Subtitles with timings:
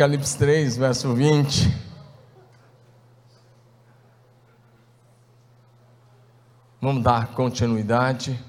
[0.00, 1.78] Apocalipse 3, verso 20.
[6.80, 8.42] Vamos dar continuidade.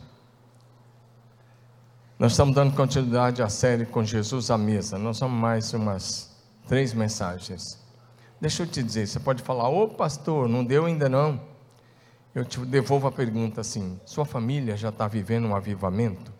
[2.17, 4.97] Nós estamos dando continuidade à série com Jesus à mesa.
[4.97, 6.33] Nós vamos mais umas
[6.69, 7.77] três mensagens.
[8.39, 11.37] Deixa eu te dizer, você pode falar, ô pastor, não deu ainda não.
[12.33, 16.31] Eu te devolvo a pergunta assim: sua família já está vivendo um avivamento?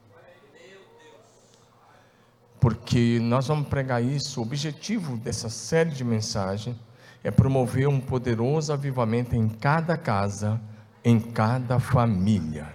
[2.62, 4.40] Porque nós vamos pregar isso.
[4.40, 6.78] O objetivo dessa série de mensagens
[7.24, 10.62] é promover um poderoso avivamento em cada casa,
[11.04, 12.72] em cada família.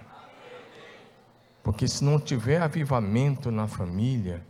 [1.63, 4.45] Porque se não tiver avivamento na família,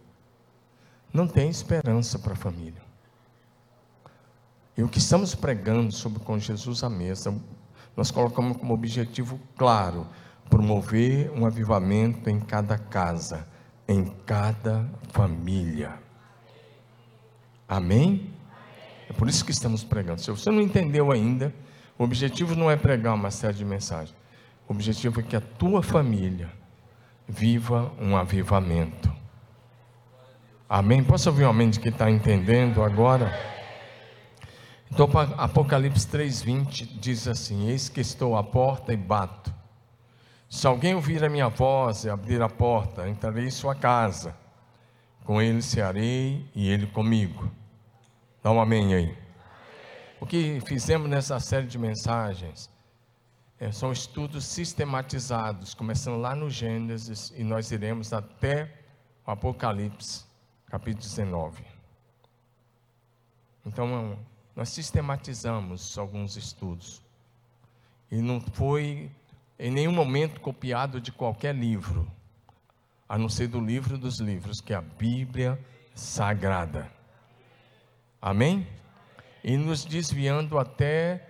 [1.13, 2.81] não tem esperança para a família.
[4.75, 7.33] E o que estamos pregando sobre com Jesus à mesa,
[7.95, 10.07] nós colocamos como objetivo claro
[10.49, 13.47] promover um avivamento em cada casa
[13.87, 15.93] em cada família.
[17.67, 18.33] Amém?
[19.09, 20.21] É por isso que estamos pregando.
[20.21, 21.53] Se você não entendeu ainda,
[21.97, 24.15] o objetivo não é pregar uma série de mensagens.
[24.67, 26.51] O objetivo é que a tua família
[27.27, 29.11] viva um avivamento.
[30.69, 31.03] Amém?
[31.03, 33.31] Posso ouvir um amém de quem está entendendo agora?
[34.91, 39.53] Então, Apocalipse 3,20 diz assim: Eis que estou à porta e bato.
[40.49, 44.35] Se alguém ouvir a minha voz e abrir a porta, entrarei em sua casa.
[45.25, 47.51] Com ele cearei e ele comigo.
[48.41, 49.17] Dá um amém aí.
[50.21, 52.69] O que fizemos nessa série de mensagens
[53.59, 58.73] é, são estudos sistematizados, começando lá no Gênesis e nós iremos até
[59.25, 60.23] o Apocalipse,
[60.67, 61.61] capítulo 19.
[63.65, 64.17] Então,
[64.55, 67.01] nós sistematizamos alguns estudos.
[68.09, 69.11] E não foi
[69.59, 72.09] em nenhum momento copiado de qualquer livro,
[73.09, 75.59] a não ser do livro dos livros, que é a Bíblia
[75.95, 76.91] Sagrada.
[78.21, 78.67] Amém?
[79.43, 81.29] E nos desviando até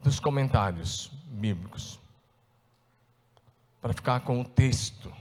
[0.00, 2.00] dos comentários bíblicos,
[3.80, 5.12] para ficar com o texto,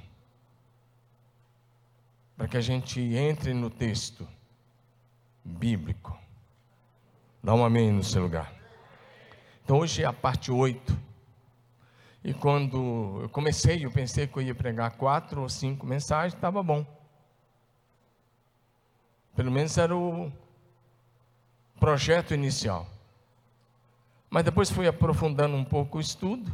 [2.36, 4.28] para que a gente entre no texto
[5.44, 6.18] bíblico.
[7.44, 8.54] Dá um amém no seu lugar.
[9.64, 11.13] Então hoje é a parte 8
[12.24, 16.64] e quando eu comecei, eu pensei que eu ia pregar quatro ou cinco mensagens, estava
[16.64, 16.86] bom.
[19.36, 20.32] Pelo menos era o
[21.80, 22.88] projeto inicial.
[24.30, 26.54] Mas depois fui aprofundando um pouco o estudo.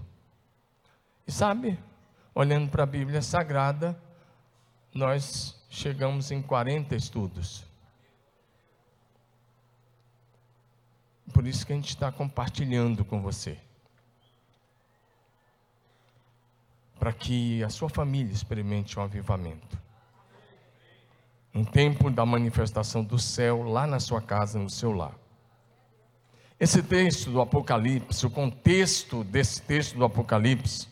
[1.28, 1.78] E sabe,
[2.34, 4.02] olhando para a Bíblia Sagrada,
[4.92, 7.64] nós chegamos em 40 estudos.
[11.32, 13.60] Por isso que a gente está compartilhando com você.
[17.00, 19.80] Para que a sua família experimente um avivamento.
[21.56, 25.16] Um tempo da manifestação do céu lá na sua casa, no seu lar.
[26.60, 30.88] Esse texto do Apocalipse, o contexto desse texto do Apocalipse,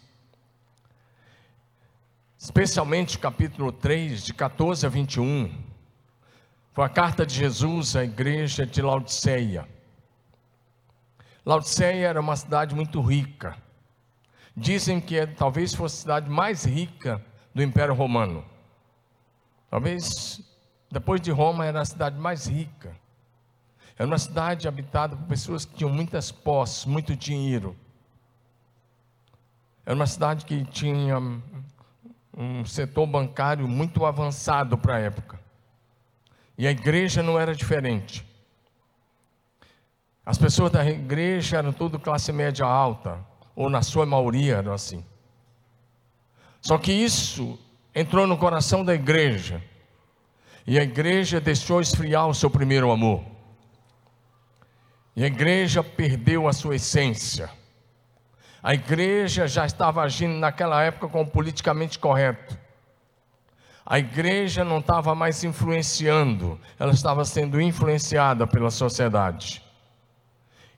[2.39, 5.53] especialmente o capítulo 3, de 14 a 21,
[6.71, 9.67] foi a carta de Jesus à igreja de Laodiceia.
[11.45, 13.66] Laodiceia era uma cidade muito rica
[14.57, 17.23] dizem que é, talvez fosse a cidade mais rica
[17.53, 18.43] do Império Romano.
[19.69, 20.41] Talvez,
[20.91, 22.95] depois de Roma, era a cidade mais rica.
[23.95, 27.75] Era uma cidade habitada por pessoas que tinham muitas posses, muito dinheiro.
[29.85, 31.19] Era uma cidade que tinha
[32.35, 35.39] um setor bancário muito avançado para a época.
[36.57, 38.25] E a igreja não era diferente.
[40.25, 43.23] As pessoas da igreja eram tudo classe média alta
[43.57, 45.03] ou na sua maioria eram assim.
[46.61, 47.57] Só que isso
[47.93, 49.63] entrou no coração da igreja,
[50.67, 53.25] e a igreja deixou esfriar o seu primeiro amor,
[55.15, 57.49] e a igreja perdeu a sua essência.
[58.61, 62.55] A igreja já estava agindo naquela época como politicamente correto.
[63.83, 69.66] A igreja não estava mais influenciando, ela estava sendo influenciada pela sociedade.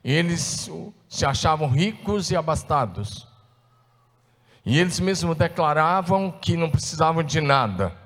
[0.02, 0.70] Eles
[1.08, 3.28] se achavam ricos e abastados.
[4.64, 7.96] E eles mesmos declaravam que não precisavam de nada.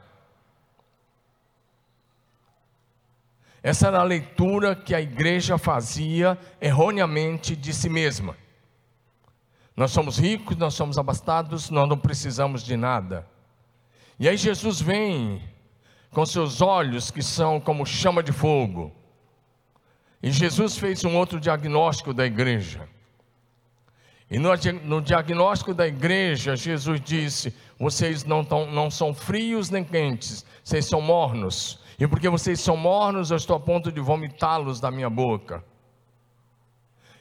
[3.62, 8.36] Essa era a leitura que a igreja fazia erroneamente de si mesma.
[9.76, 13.26] Nós somos ricos, nós somos abastados, nós não precisamos de nada.
[14.18, 15.42] E aí Jesus vem
[16.10, 19.03] com seus olhos que são como chama de fogo
[20.24, 22.88] e Jesus fez um outro diagnóstico da igreja.
[24.30, 24.48] E no,
[24.82, 30.86] no diagnóstico da igreja, Jesus disse: Vocês não, tão, não são frios nem quentes, vocês
[30.86, 31.78] são mornos.
[31.98, 35.62] E porque vocês são mornos, eu estou a ponto de vomitá-los da minha boca.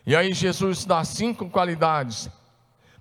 [0.06, 2.30] E aí Jesus dá cinco qualidades.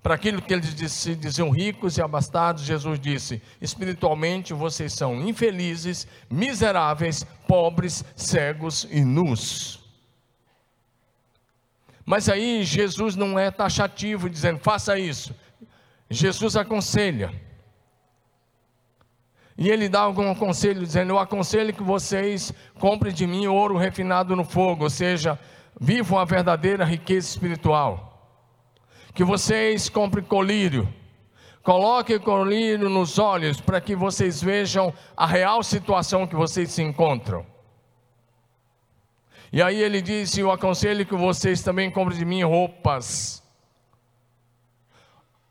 [0.02, 6.08] Para aquilo que eles se diziam ricos e abastados, Jesus disse: espiritualmente vocês são infelizes,
[6.28, 9.81] miseráveis, pobres, cegos e nus.
[12.04, 15.34] Mas aí Jesus não é taxativo, dizendo faça isso.
[16.10, 17.32] Jesus aconselha.
[19.56, 24.34] E ele dá algum conselho, dizendo: Eu aconselho que vocês comprem de mim ouro refinado
[24.34, 25.38] no fogo, ou seja,
[25.80, 28.08] vivam a verdadeira riqueza espiritual.
[29.14, 30.88] Que vocês comprem colírio,
[31.62, 37.46] coloquem colírio nos olhos para que vocês vejam a real situação que vocês se encontram.
[39.52, 43.42] E aí ele disse: Eu aconselho que vocês também comprem de mim roupas,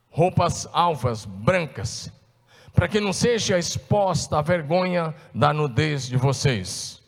[0.10, 2.12] roupas alvas, brancas,
[2.74, 7.00] para que não seja exposta a vergonha da nudez de vocês.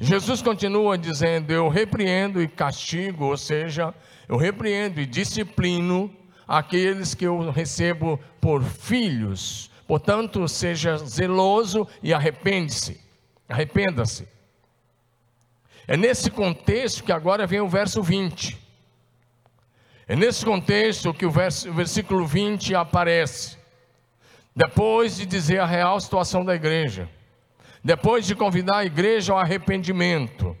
[0.00, 3.94] Jesus continua dizendo: Eu repreendo e castigo, ou seja,
[4.26, 6.10] eu repreendo e disciplino
[6.46, 9.70] aqueles que eu recebo por filhos.
[9.86, 12.98] Portanto, seja zeloso e arrepende-se.
[13.46, 14.37] Arrependa-se.
[15.90, 18.58] É nesse contexto que agora vem o verso 20.
[20.06, 23.56] É nesse contexto que o, verso, o versículo 20 aparece.
[24.54, 27.08] Depois de dizer a real situação da igreja.
[27.82, 30.54] Depois de convidar a igreja ao arrependimento.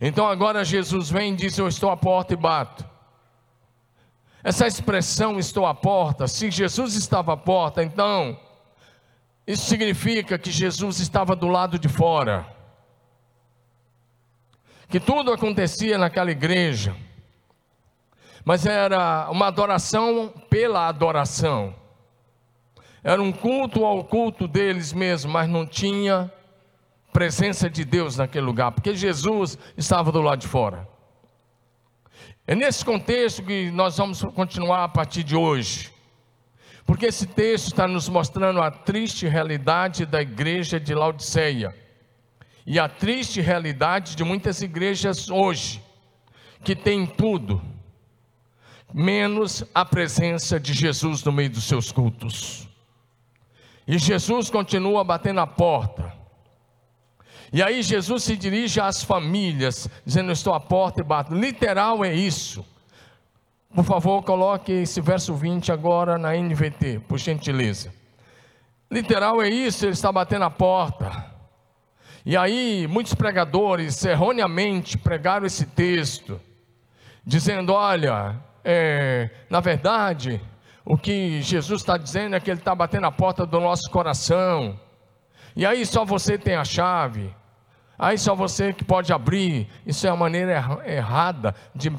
[0.00, 2.88] Então agora Jesus vem e diz: Eu estou à porta e bato.
[4.42, 8.40] Essa expressão estou à porta, se Jesus estava à porta, então
[9.46, 12.59] isso significa que Jesus estava do lado de fora
[14.90, 16.96] que tudo acontecia naquela igreja,
[18.44, 21.72] mas era uma adoração pela adoração,
[23.02, 26.30] era um culto ao culto deles mesmo, mas não tinha
[27.12, 30.88] presença de Deus naquele lugar, porque Jesus estava do lado de fora.
[32.44, 35.92] É nesse contexto que nós vamos continuar a partir de hoje,
[36.84, 41.72] porque esse texto está nos mostrando a triste realidade da igreja de Laodiceia
[42.66, 45.82] e a triste realidade de muitas igrejas hoje,
[46.64, 47.62] que tem tudo,
[48.92, 52.68] menos a presença de Jesus no meio dos seus cultos.
[53.86, 56.12] E Jesus continua batendo a porta.
[57.52, 61.34] E aí Jesus se dirige às famílias, dizendo: Estou à porta e bato.
[61.34, 62.64] Literal é isso.
[63.74, 67.92] Por favor, coloque esse verso 20 agora na NVT, por gentileza.
[68.90, 71.29] Literal é isso, ele está batendo a porta.
[72.24, 76.40] E aí, muitos pregadores erroneamente pregaram esse texto,
[77.24, 80.40] dizendo: olha, é, na verdade,
[80.84, 84.78] o que Jesus está dizendo é que Ele está batendo a porta do nosso coração,
[85.56, 87.34] e aí só você tem a chave,
[87.98, 89.68] aí só você que pode abrir.
[89.86, 91.90] Isso é a maneira errada de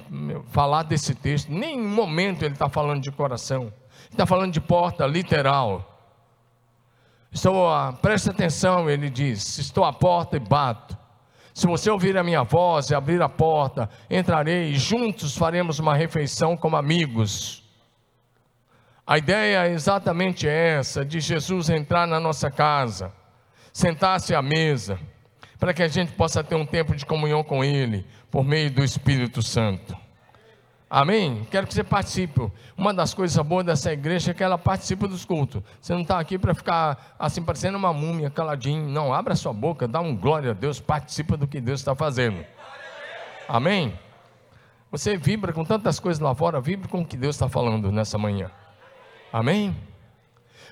[0.51, 1.51] falar desse texto.
[1.51, 3.73] Nenhum momento ele está falando de coração,
[4.09, 5.90] está falando de porta literal.
[7.31, 10.97] Estou, a, preste atenção, ele diz: Estou à porta e bato.
[11.53, 15.95] Se você ouvir a minha voz e abrir a porta, entrarei e juntos faremos uma
[15.95, 17.63] refeição como amigos.
[19.07, 23.13] A ideia é exatamente essa: de Jesus entrar na nossa casa,
[23.71, 24.99] sentar-se à mesa,
[25.57, 28.83] para que a gente possa ter um tempo de comunhão com Ele, por meio do
[28.83, 29.95] Espírito Santo.
[30.93, 31.47] Amém?
[31.49, 32.51] Quero que você participe.
[32.77, 35.63] Uma das coisas boas dessa igreja é que ela participa dos cultos.
[35.79, 38.89] Você não está aqui para ficar assim, parecendo uma múmia, caladinho.
[38.89, 42.43] Não, abra sua boca, dá um glória a Deus, participa do que Deus está fazendo.
[43.47, 43.97] Amém?
[44.91, 48.17] Você vibra com tantas coisas lá fora, vibre com o que Deus está falando nessa
[48.17, 48.51] manhã.
[49.31, 49.73] Amém?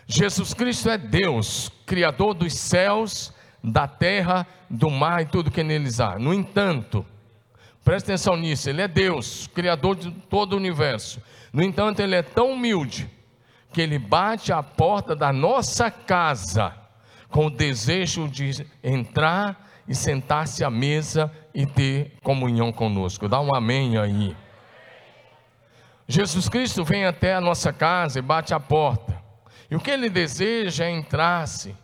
[0.05, 3.33] Jesus Cristo é Deus, Criador dos céus,
[3.63, 6.19] da terra, do mar e tudo que neles há.
[6.19, 7.05] No entanto,
[7.83, 11.21] Presta atenção nisso, ele é Deus, criador de todo o universo.
[11.51, 13.09] No entanto, ele é tão humilde
[13.73, 16.73] que ele bate à porta da nossa casa
[17.29, 23.27] com o desejo de entrar e sentar-se à mesa e ter comunhão conosco.
[23.27, 24.35] Dá um amém aí.
[26.07, 29.19] Jesus Cristo vem até a nossa casa e bate à porta.
[29.69, 31.75] E o que ele deseja é entrar-se,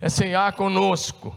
[0.00, 1.36] é ceiar conosco.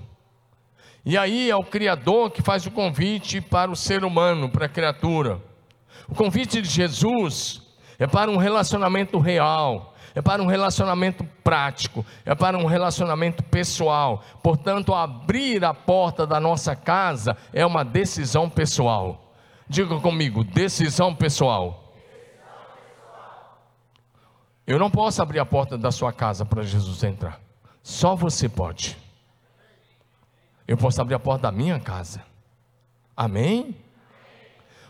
[1.06, 4.70] E aí é o Criador que faz o convite para o ser humano, para a
[4.70, 5.42] criatura.
[6.08, 7.62] O convite de Jesus
[7.98, 14.24] é para um relacionamento real, é para um relacionamento prático, é para um relacionamento pessoal.
[14.42, 19.34] Portanto, abrir a porta da nossa casa é uma decisão pessoal.
[19.68, 21.94] Diga comigo, decisão pessoal.
[24.66, 27.40] Eu não posso abrir a porta da sua casa para Jesus entrar.
[27.82, 28.98] Só você pode.
[30.70, 32.24] Eu posso abrir a porta da minha casa.
[33.18, 33.76] Amém?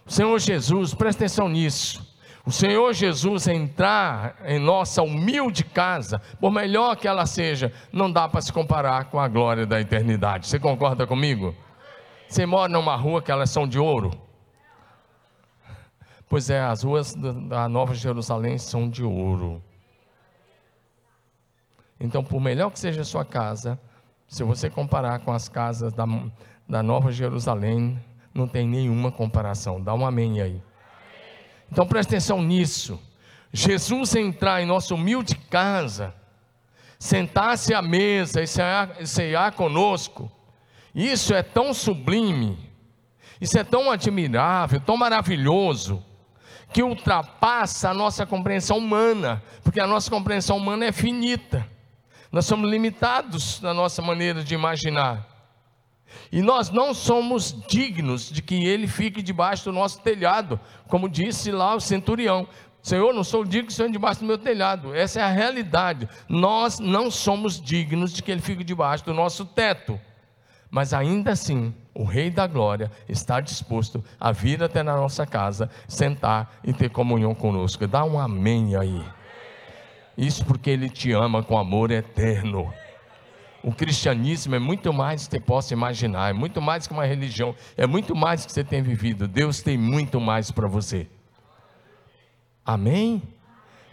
[0.06, 2.06] Senhor Jesus, presta atenção nisso.
[2.46, 8.28] O Senhor Jesus entrar em nossa humilde casa, por melhor que ela seja, não dá
[8.28, 10.48] para se comparar com a glória da eternidade.
[10.48, 11.56] Você concorda comigo?
[12.28, 14.12] Você mora numa rua que elas são de ouro?
[16.28, 19.64] Pois é, as ruas da Nova Jerusalém são de ouro.
[21.98, 23.80] Então, por melhor que seja a sua casa,
[24.30, 26.06] se você comparar com as casas da,
[26.68, 28.00] da Nova Jerusalém,
[28.32, 29.82] não tem nenhuma comparação.
[29.82, 30.62] Dá um amém aí.
[31.72, 33.02] Então preste atenção nisso.
[33.52, 36.14] Jesus entrar em nossa humilde casa,
[37.00, 40.32] sentar-se à mesa e cear, cear conosco,
[40.94, 42.56] isso é tão sublime,
[43.42, 46.06] isso é tão admirável, tão maravilhoso,
[46.72, 51.66] que ultrapassa a nossa compreensão humana, porque a nossa compreensão humana é finita,
[52.32, 55.28] nós somos limitados na nossa maneira de imaginar.
[56.32, 61.52] E nós não somos dignos de que ele fique debaixo do nosso telhado, como disse
[61.52, 62.48] lá o centurião.
[62.82, 64.94] Senhor, não sou digno de ser debaixo do meu telhado.
[64.94, 66.08] Essa é a realidade.
[66.28, 70.00] Nós não somos dignos de que ele fique debaixo do nosso teto.
[70.72, 75.70] Mas ainda assim, o Rei da Glória está disposto a vir até na nossa casa,
[75.88, 77.88] sentar e ter comunhão conosco.
[77.88, 79.04] Dá um amém aí.
[80.20, 82.74] Isso porque ele te ama com amor eterno.
[83.64, 87.06] O cristianismo é muito mais do que você possa imaginar, é muito mais que uma
[87.06, 89.30] religião, é muito mais que você tem vivido.
[89.30, 91.08] Deus tem muito mais para você.
[92.66, 93.24] Amém?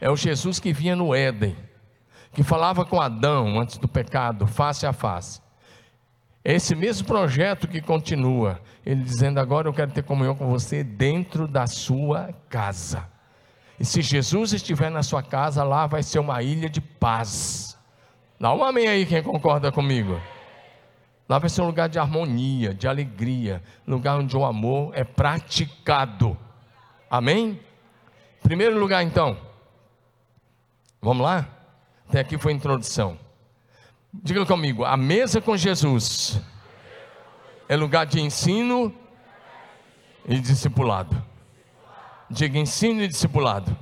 [0.01, 1.57] É o Jesus que vinha no Éden,
[2.33, 5.41] que falava com Adão antes do pecado, face a face.
[6.45, 10.83] É esse mesmo projeto que continua, ele dizendo: Agora eu quero ter comunhão com você
[10.83, 13.15] dentro da sua casa.
[13.79, 17.67] E se Jesus estiver na sua casa, lá vai ser uma ilha de paz
[18.39, 20.21] Dá um amém aí quem concorda comigo.
[21.29, 26.37] Lá vai ser um lugar de harmonia, de alegria, lugar onde o amor é praticado.
[27.11, 27.59] Amém?
[28.43, 29.39] Primeiro lugar, então.
[31.01, 31.49] Vamos lá?
[32.09, 33.19] Até aqui foi a introdução.
[34.13, 36.41] Diga comigo: a mesa com Jesus
[37.69, 38.95] é lugar de ensino
[40.29, 41.25] e discipulado.
[42.29, 43.77] Diga ensino e discipulado.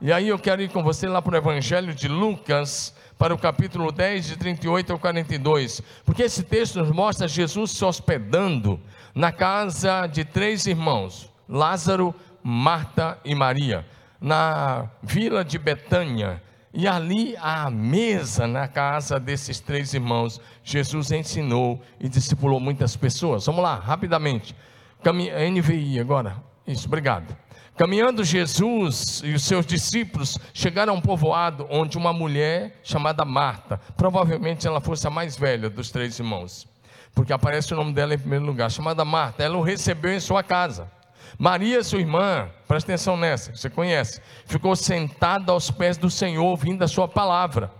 [0.00, 3.38] E aí eu quero ir com você lá para o Evangelho de Lucas, para o
[3.38, 8.78] capítulo 10, de 38 ao 42, porque esse texto nos mostra Jesus se hospedando
[9.14, 13.86] na casa de três irmãos, Lázaro, Marta e Maria,
[14.20, 16.42] na vila de Betânia.
[16.76, 23.46] E ali à mesa, na casa desses três irmãos, Jesus ensinou e discipulou muitas pessoas.
[23.46, 24.54] Vamos lá, rapidamente.
[25.02, 26.53] NVI agora.
[26.66, 27.36] Isso, obrigado.
[27.76, 33.80] Caminhando Jesus e os seus discípulos chegaram a um povoado onde uma mulher chamada Marta,
[33.96, 36.68] provavelmente ela fosse a mais velha dos três irmãos,
[37.12, 40.42] porque aparece o nome dela em primeiro lugar, chamada Marta, ela o recebeu em sua
[40.42, 40.88] casa.
[41.36, 46.84] Maria, sua irmã, presta atenção nessa, você conhece, ficou sentada aos pés do Senhor, ouvindo
[46.84, 47.72] a sua palavra.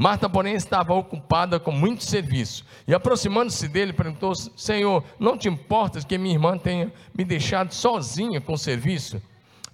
[0.00, 2.64] Marta, porém, estava ocupada com muito serviço.
[2.86, 8.40] E aproximando-se dele, perguntou: Senhor, não te importas que minha irmã tenha me deixado sozinha
[8.40, 9.20] com o serviço?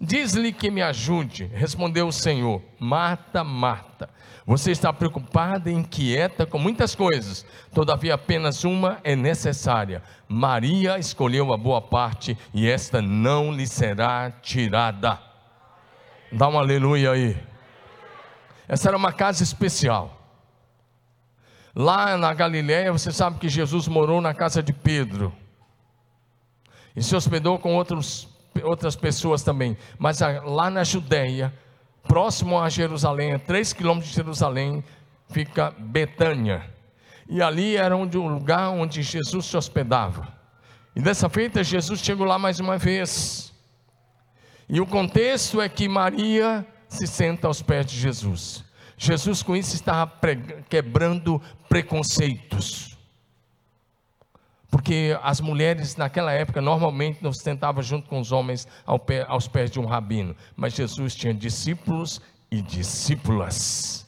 [0.01, 2.63] Diz-lhe que me ajude, respondeu o Senhor.
[2.81, 4.09] Marta, Marta,
[4.47, 10.03] você está preocupada e inquieta com muitas coisas, todavia apenas uma é necessária.
[10.27, 15.19] Maria escolheu a boa parte e esta não lhe será tirada.
[16.33, 17.54] Dá um aleluia aí.
[18.69, 20.21] Essa era uma casa especial.
[21.75, 25.35] Lá na Galiléia, você sabe que Jesus morou na casa de Pedro.
[26.95, 28.29] E se hospedou com outros
[28.63, 31.53] outras pessoas também, mas lá na Judéia,
[32.05, 34.85] próximo a Jerusalém, a 3 quilômetros de Jerusalém,
[35.29, 36.71] fica Betânia.
[37.29, 40.29] E ali era onde, o lugar onde Jesus se hospedava.
[40.95, 43.53] E dessa feita, Jesus chegou lá mais uma vez.
[44.69, 46.65] E o contexto é que Maria
[46.95, 48.65] se senta aos pés de Jesus.
[48.97, 50.13] Jesus, com isso, estava
[50.69, 52.95] quebrando preconceitos
[54.75, 58.67] porque as mulheres naquela época normalmente não sentavam junto com os homens
[59.29, 62.21] aos pés de um rabino, mas Jesus tinha discípulos
[62.51, 64.05] e discípulas.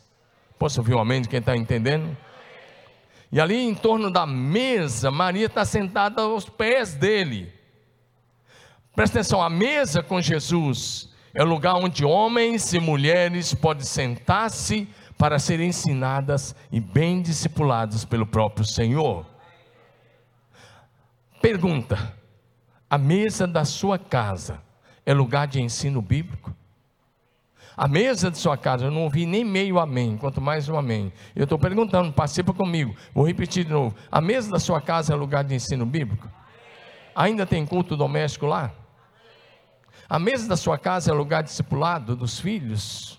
[0.58, 2.16] Posso ouvir um amém de quem está entendendo?
[3.30, 7.52] E ali em torno da mesa, Maria está sentada aos pés dele.
[8.92, 14.88] Presta atenção, a mesa com Jesus é o lugar onde homens e mulheres podem sentar-se
[15.18, 19.26] para serem ensinadas e bem discipuladas pelo próprio Senhor.
[21.42, 22.14] Pergunta:
[22.88, 24.62] a mesa da sua casa
[25.04, 26.54] é lugar de ensino bíblico?
[27.76, 31.12] A mesa de sua casa, eu não ouvi nem meio amém, quanto mais um amém.
[31.34, 32.96] Eu estou perguntando, participa comigo.
[33.12, 33.94] Vou repetir de novo.
[34.10, 36.26] A mesa da sua casa é lugar de ensino bíblico?
[37.14, 38.72] Ainda tem culto doméstico lá?
[40.08, 43.18] A mesa da sua casa é lugar discipulado dos filhos?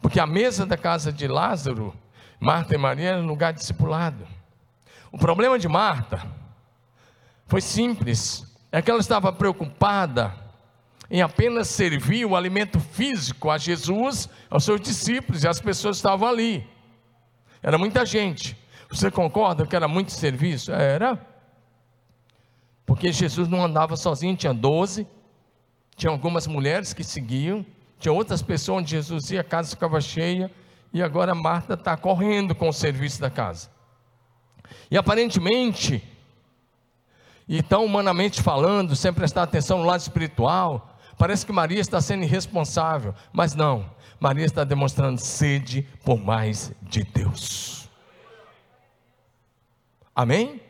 [0.00, 1.92] Porque a mesa da casa de Lázaro,
[2.38, 4.26] Marta e Maria, era lugar discipulado.
[5.10, 6.24] O problema de Marta
[7.46, 10.34] foi simples, é que ela estava preocupada
[11.10, 16.28] em apenas servir o alimento físico a Jesus, aos seus discípulos, e as pessoas estavam
[16.28, 16.68] ali.
[17.62, 18.56] Era muita gente.
[18.88, 20.72] Você concorda que era muito serviço?
[20.72, 21.18] Era.
[22.86, 25.06] Porque Jesus não andava sozinho, tinha doze,
[25.96, 27.66] tinha algumas mulheres que seguiam,
[27.98, 30.50] tinha outras pessoas onde Jesus ia, a casa ficava cheia,
[30.92, 33.68] e agora Marta está correndo com o serviço da casa.
[34.90, 36.02] E aparentemente,
[37.48, 42.22] e tão humanamente falando, sem prestar atenção no lado espiritual, parece que Maria está sendo
[42.22, 43.90] irresponsável, mas não,
[44.20, 47.88] Maria está demonstrando sede por mais de Deus.
[50.14, 50.60] Amém?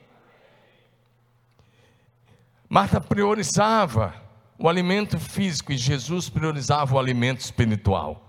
[2.68, 4.14] Marta priorizava
[4.58, 8.22] o alimento físico e Jesus priorizava o alimento espiritual.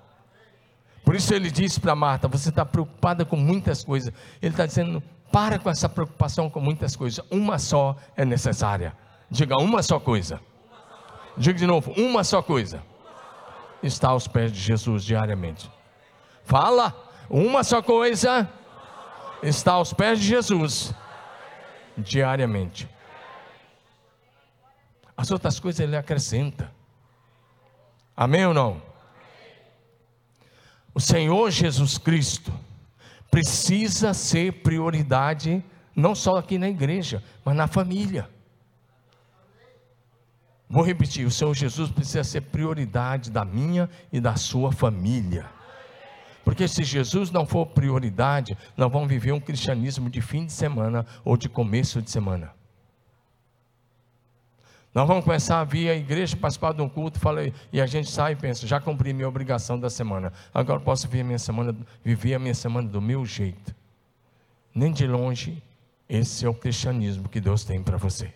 [1.03, 4.13] Por isso ele disse para Marta: Você está preocupada com muitas coisas.
[4.41, 5.01] Ele está dizendo:
[5.31, 7.23] Para com essa preocupação com muitas coisas.
[7.31, 8.95] Uma só é necessária.
[9.29, 10.39] Diga uma só coisa.
[11.37, 12.83] Diga de novo: Uma só coisa.
[13.81, 15.71] Está aos pés de Jesus diariamente.
[16.43, 16.93] Fala:
[17.29, 18.49] Uma só coisa.
[19.41, 20.93] Está aos pés de Jesus
[21.97, 22.87] diariamente.
[25.17, 26.71] As outras coisas ele acrescenta.
[28.15, 28.81] Amém ou não?
[30.93, 32.53] O Senhor Jesus Cristo
[33.29, 35.63] precisa ser prioridade,
[35.95, 38.29] não só aqui na igreja, mas na família.
[40.69, 45.45] Vou repetir: o Senhor Jesus precisa ser prioridade da minha e da sua família.
[46.43, 51.05] Porque se Jesus não for prioridade, nós vamos viver um cristianismo de fim de semana
[51.25, 52.56] ou de começo de semana.
[54.93, 58.09] Nós vamos começar a vir à igreja, participar de um culto, falei, e a gente
[58.09, 60.33] sai e pensa, já cumpri minha obrigação da semana.
[60.53, 63.75] Agora posso viver a minha semana, viver a minha semana do meu jeito.
[64.73, 65.61] Nem de longe,
[66.09, 68.33] esse é o cristianismo que Deus tem para você.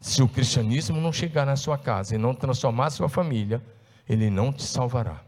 [0.00, 3.62] Se o cristianismo não chegar na sua casa e não transformar a sua família,
[4.08, 5.20] ele não te salvará.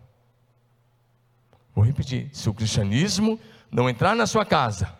[1.74, 3.38] Vou repetir: se o cristianismo
[3.70, 4.92] não entrar na sua casa,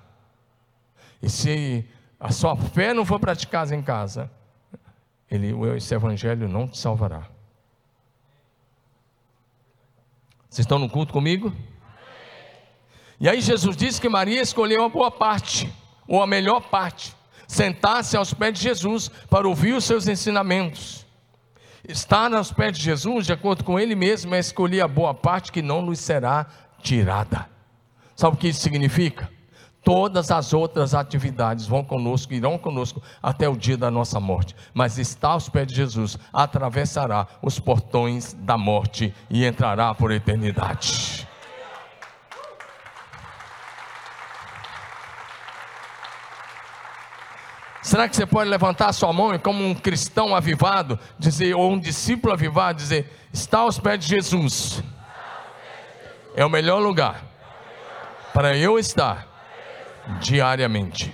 [1.20, 1.84] e se
[2.24, 4.30] a sua fé não for praticada em casa,
[5.30, 7.28] ele, esse evangelho não te salvará.
[10.48, 11.54] Vocês estão no culto comigo?
[13.20, 15.70] E aí Jesus disse que Maria escolheu a boa parte,
[16.08, 17.14] ou a melhor parte,
[17.46, 21.04] sentar-se aos pés de Jesus para ouvir os seus ensinamentos.
[21.87, 25.52] Estar aos pés de Jesus, de acordo com ele mesmo, é escolher a boa parte
[25.52, 26.46] que não lhe será
[26.82, 27.50] tirada.
[28.16, 29.30] Sabe o que isso significa?
[29.85, 34.57] Todas as outras atividades vão conosco, irão conosco até o dia da nossa morte.
[34.73, 41.29] Mas está aos pés de Jesus, atravessará os portões da morte e entrará por eternidade.
[47.83, 51.79] Será que você pode levantar sua mão e, como um cristão avivado, dizer, ou um
[51.79, 54.83] discípulo avivado, dizer: está aos pés de Jesus?
[56.35, 57.23] É o melhor lugar
[58.33, 59.34] para eu estar
[60.21, 61.12] diariamente.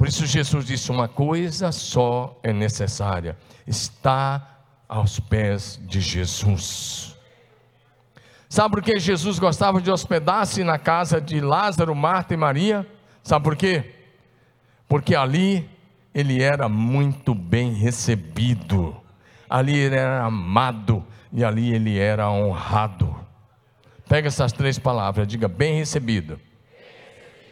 [0.00, 7.16] Por isso Jesus disse: uma coisa só é necessária: está aos pés de Jesus.
[8.48, 12.86] Sabe por que Jesus gostava de hospedar-se na casa de Lázaro, Marta e Maria?
[13.22, 13.94] Sabe por quê?
[14.88, 15.68] Porque ali
[16.12, 18.96] ele era muito bem recebido,
[19.48, 23.14] ali ele era amado e ali ele era honrado.
[24.08, 26.40] Pega essas três palavras, diga bem recebido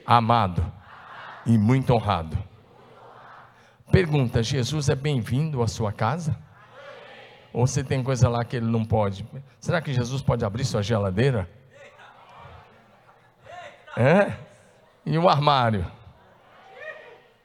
[0.08, 0.64] amado
[1.44, 2.38] e muito honrado.
[3.92, 6.34] Pergunta: Jesus é bem-vindo à sua casa?
[7.52, 9.26] Ou você tem coisa lá que ele não pode?
[9.60, 11.48] Será que Jesus pode abrir sua geladeira?
[13.96, 14.32] É?
[15.04, 15.86] E o armário?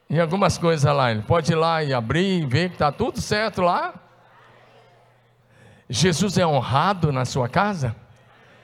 [0.10, 3.20] E algumas coisas lá, ele pode ir lá e abrir e ver que está tudo
[3.20, 3.94] certo lá?
[5.90, 7.96] Jesus é honrado na sua casa?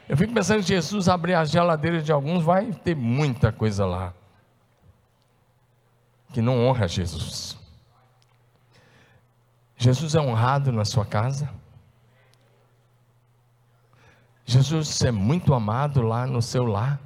[0.10, 4.12] Eu fico pensando Jesus abrir as geladeiras de alguns, vai ter muita coisa lá
[6.34, 7.58] que não honra Jesus.
[9.78, 11.50] Jesus é honrado na sua casa.
[14.46, 17.00] Jesus é muito amado lá no seu lar.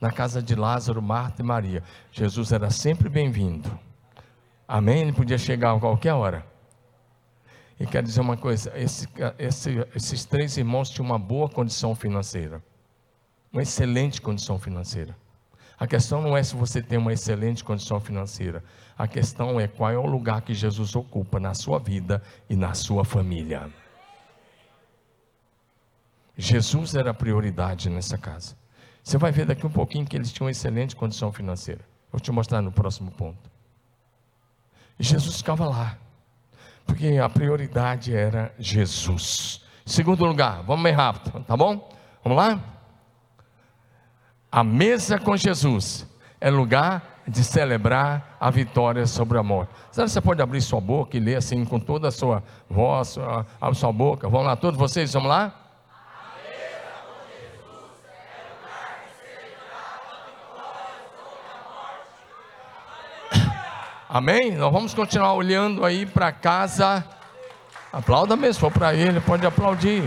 [0.00, 1.82] na casa de Lázaro, Marta e Maria.
[2.12, 3.76] Jesus era sempre bem-vindo.
[4.66, 5.00] Amém?
[5.00, 6.46] Ele podia chegar a qualquer hora.
[7.80, 9.06] E quero dizer uma coisa: esse,
[9.38, 12.62] esse, esses três irmãos tinham uma boa condição financeira,
[13.52, 15.16] uma excelente condição financeira.
[15.78, 18.64] A questão não é se você tem uma excelente condição financeira,
[18.96, 22.74] a questão é qual é o lugar que Jesus ocupa na sua vida e na
[22.74, 23.70] sua família.
[26.36, 28.56] Jesus era a prioridade nessa casa.
[29.04, 31.80] Você vai ver daqui um pouquinho que eles tinham uma excelente condição financeira.
[32.10, 33.50] Vou te mostrar no próximo ponto.
[34.98, 35.96] Jesus ficava lá,
[36.88, 39.62] porque a prioridade era Jesus.
[39.84, 41.88] Segundo lugar, vamos bem rápido, tá bom?
[42.24, 42.58] Vamos lá?
[44.50, 46.06] A mesa com Jesus
[46.40, 49.70] é lugar de celebrar a vitória sobre a morte.
[49.92, 53.18] Sabe, você pode abrir sua boca e ler assim com toda a sua voz,
[53.60, 54.28] abre sua boca.
[54.28, 55.67] Vamos lá, todos vocês, vamos lá?
[64.18, 64.56] Amém?
[64.56, 67.06] Nós vamos continuar olhando aí para casa.
[67.92, 70.02] Aplauda mesmo, for para ele, pode aplaudir.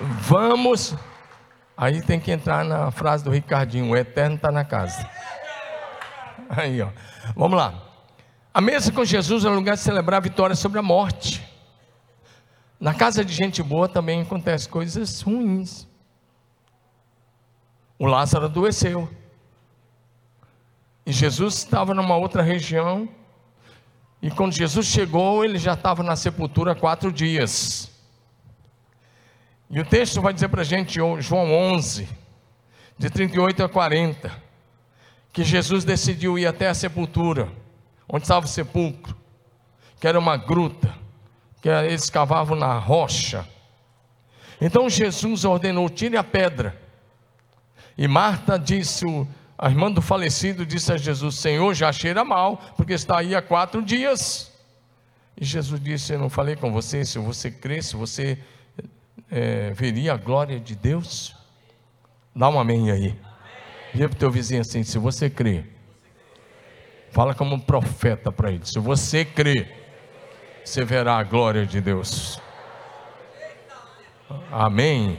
[0.00, 0.96] Vamos.
[1.76, 5.08] Aí tem que entrar na frase do Ricardinho: o eterno está na casa.
[6.50, 6.88] Aí, ó.
[7.36, 7.72] Vamos lá.
[8.52, 11.48] A mesa com Jesus é um lugar de celebrar a vitória sobre a morte.
[12.80, 15.86] Na casa de gente boa também acontecem coisas ruins.
[17.96, 19.08] O Lázaro adoeceu.
[21.08, 23.08] E Jesus estava numa outra região.
[24.20, 27.90] E quando Jesus chegou, ele já estava na sepultura quatro dias.
[29.70, 32.06] E o texto vai dizer para a gente, João 11,
[32.98, 34.30] de 38 a 40,
[35.32, 37.50] que Jesus decidiu ir até a sepultura,
[38.06, 39.16] onde estava o sepulcro,
[39.98, 40.94] que era uma gruta,
[41.62, 43.48] que eles cavavam na rocha.
[44.60, 46.78] Então Jesus ordenou: tire a pedra.
[47.96, 49.06] E Marta disse:
[49.58, 53.42] a irmã do falecido disse a Jesus: Senhor, já cheira mal, porque está aí há
[53.42, 54.52] quatro dias.
[55.36, 58.38] E Jesus disse: Eu não falei com você, se você cresce, você
[59.28, 61.34] é, veria a glória de Deus?
[62.34, 63.18] Dá um amém aí.
[63.92, 65.64] Diga para o teu vizinho assim: se você crê,
[67.10, 69.68] fala como um profeta para ele: se você crê,
[70.64, 72.40] você verá a glória de Deus.
[74.52, 75.18] Amém.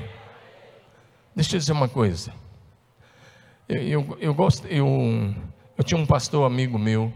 [1.36, 2.32] Deixa eu dizer uma coisa.
[3.70, 4.88] Eu, eu, eu, gosto, eu,
[5.78, 7.14] eu tinha um pastor amigo meu,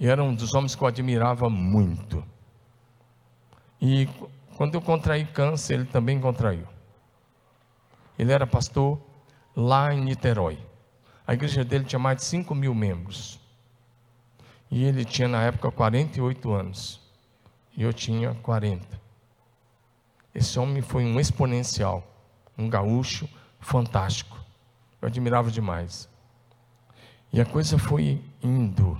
[0.00, 2.24] e era um dos homens que eu admirava muito.
[3.78, 4.08] E
[4.56, 6.66] quando eu contraí câncer, ele também contraiu.
[8.18, 8.98] Ele era pastor
[9.54, 10.58] lá em Niterói.
[11.26, 13.38] A igreja dele tinha mais de 5 mil membros.
[14.70, 16.98] E ele tinha na época 48 anos.
[17.76, 18.98] E eu tinha 40.
[20.34, 22.02] Esse homem foi um exponencial,
[22.56, 23.28] um gaúcho
[23.60, 24.37] fantástico.
[25.00, 26.08] Eu admirava demais.
[27.32, 28.98] E a coisa foi indo.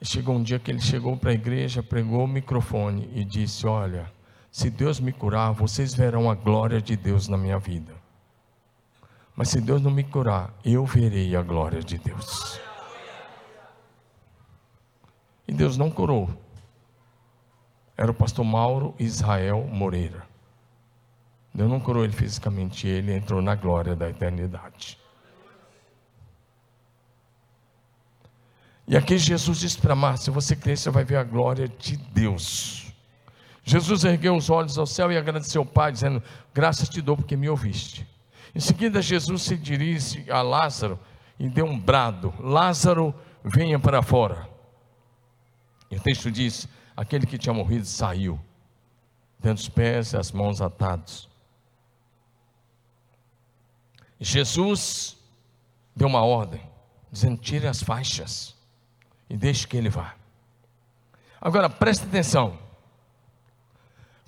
[0.00, 4.12] Chegou um dia que ele chegou para a igreja, pregou o microfone e disse: Olha,
[4.50, 7.94] se Deus me curar, vocês verão a glória de Deus na minha vida.
[9.34, 12.60] Mas se Deus não me curar, eu verei a glória de Deus.
[15.46, 16.28] E Deus não curou.
[17.96, 20.27] Era o pastor Mauro Israel Moreira.
[21.58, 24.96] Deus não curou ele fisicamente, ele entrou na glória da eternidade.
[28.86, 31.96] E aqui Jesus disse para Marta: se você crer, você vai ver a glória de
[31.96, 32.92] Deus.
[33.64, 36.22] Jesus ergueu os olhos ao céu e agradeceu ao Pai, dizendo:
[36.54, 38.06] Graças te dou porque me ouviste.
[38.54, 40.96] Em seguida, Jesus se dirige a Lázaro
[41.40, 44.48] e deu um brado: Lázaro, venha para fora.
[45.90, 48.38] E o texto diz: aquele que tinha morrido saiu,
[49.42, 51.27] tendo os pés e as mãos atados.
[54.20, 55.16] Jesus
[55.94, 56.60] deu uma ordem,
[57.10, 58.56] dizendo: tire as faixas
[59.30, 60.14] e deixe que ele vá.
[61.40, 62.58] Agora preste atenção.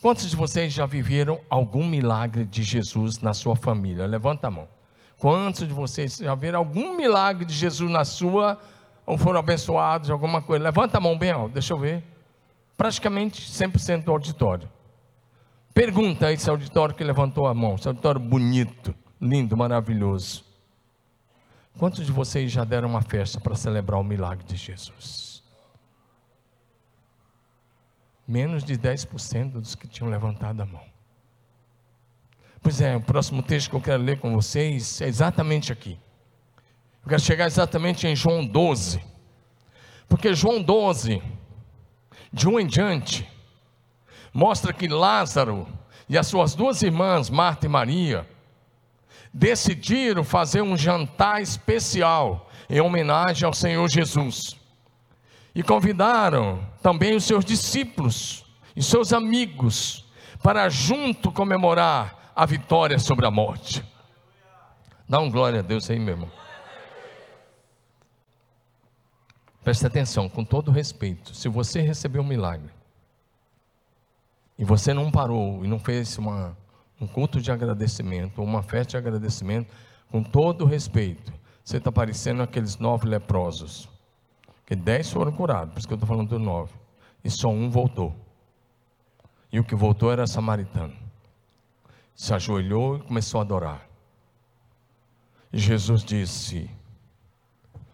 [0.00, 4.06] Quantos de vocês já viveram algum milagre de Jesus na sua família?
[4.06, 4.68] Levanta a mão.
[5.18, 8.58] Quantos de vocês já viram algum milagre de Jesus na sua,
[9.04, 10.64] ou foram abençoados alguma coisa?
[10.64, 12.02] Levanta a mão bem alto, deixa eu ver.
[12.78, 14.70] Praticamente 100% do auditório.
[15.74, 20.44] Pergunta a esse auditório que levantou a mão, esse auditório bonito lindo, maravilhoso.
[21.78, 25.42] Quantos de vocês já deram uma festa para celebrar o milagre de Jesus?
[28.26, 30.84] Menos de 10% dos que tinham levantado a mão.
[32.62, 35.98] Pois é, o próximo texto que eu quero ler com vocês é exatamente aqui.
[37.02, 39.02] Eu quero chegar exatamente em João 12.
[40.08, 41.22] Porque João 12,
[42.32, 43.26] de um em diante,
[44.32, 45.66] mostra que Lázaro
[46.08, 48.28] e as suas duas irmãs, Marta e Maria,
[49.32, 54.56] decidiram fazer um jantar especial em homenagem ao Senhor Jesus.
[55.54, 60.04] E convidaram também os seus discípulos e seus amigos
[60.42, 63.84] para junto comemorar a vitória sobre a morte.
[65.08, 66.30] Dá um glória a Deus aí, meu irmão.
[69.62, 71.34] Preste atenção, com todo respeito.
[71.34, 72.70] Se você recebeu um milagre
[74.58, 76.56] e você não parou e não fez uma,
[77.00, 79.72] um culto de agradecimento, uma festa de agradecimento,
[80.10, 81.32] com todo respeito,
[81.64, 83.88] você está parecendo aqueles nove leprosos.
[84.66, 86.72] Que dez foram curados, por isso que eu estou falando dos nove.
[87.24, 88.14] E só um voltou.
[89.52, 90.94] E o que voltou era samaritano.
[92.14, 93.88] Se ajoelhou e começou a adorar.
[95.52, 96.70] E Jesus disse: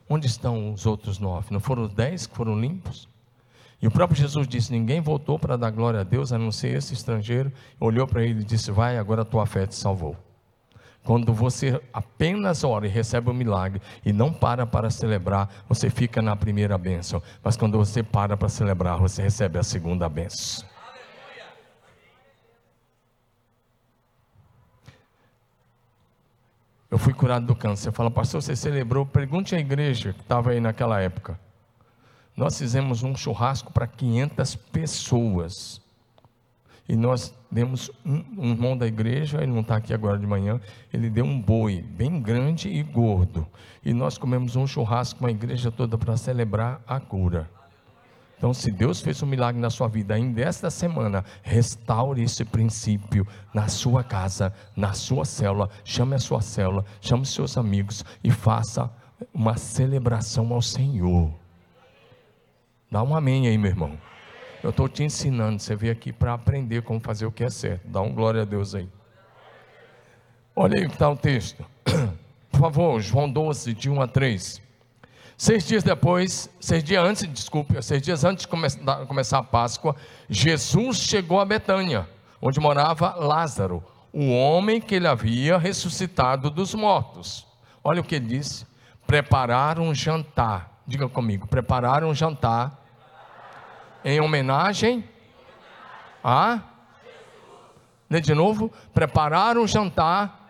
[0.09, 1.49] Onde estão os outros nove?
[1.51, 3.09] Não foram dez que foram limpos?
[3.81, 6.77] E o próprio Jesus disse: Ninguém voltou para dar glória a Deus, a não ser
[6.77, 7.53] esse estrangeiro.
[7.79, 10.17] Olhou para ele e disse: Vai, agora a tua fé te salvou.
[11.05, 15.89] Quando você apenas ora e recebe o um milagre e não para para celebrar, você
[15.89, 17.23] fica na primeira bênção.
[17.45, 20.67] Mas quando você para para celebrar, você recebe a segunda bênção.
[26.91, 27.93] Eu fui curado do câncer.
[27.93, 29.07] Fala, pastor, você celebrou?
[29.07, 31.39] Pergunte à igreja que estava aí naquela época.
[32.37, 35.81] Nós fizemos um churrasco para 500 pessoas.
[36.88, 40.61] E nós demos um, um irmão da igreja, ele não está aqui agora de manhã,
[40.92, 43.46] ele deu um boi bem grande e gordo.
[43.85, 47.51] E nós comemos um churrasco com a igreja toda para celebrar a cura.
[48.37, 53.27] Então, se Deus fez um milagre na sua vida ainda esta semana, restaure esse princípio
[53.55, 55.70] na sua casa, na sua célula.
[55.83, 58.90] Chame a sua célula, chame os seus amigos e faça
[59.33, 61.33] uma celebração ao Senhor.
[62.90, 63.99] Dá um amém aí, meu irmão.
[64.62, 67.87] Eu estou te ensinando, você veio aqui para aprender como fazer o que é certo.
[67.87, 68.88] Dá um glória a Deus aí.
[70.55, 71.64] Olha aí que está o texto.
[72.51, 74.62] Por favor, João 12, de 1 a 3.
[75.38, 79.94] Seis dias depois, seis dias antes, desculpe, seis dias antes de começar a Páscoa,
[80.31, 82.09] Jesus chegou a Betânia,
[82.40, 87.46] onde morava Lázaro, o homem que ele havia ressuscitado dos mortos.
[87.85, 88.66] Olha o que ele disse:
[89.07, 90.76] preparar um jantar.
[90.87, 92.81] Diga comigo, preparar um jantar
[94.05, 95.05] em homenagem
[96.22, 96.61] a.
[98.09, 100.49] Lê de novo: preparar um jantar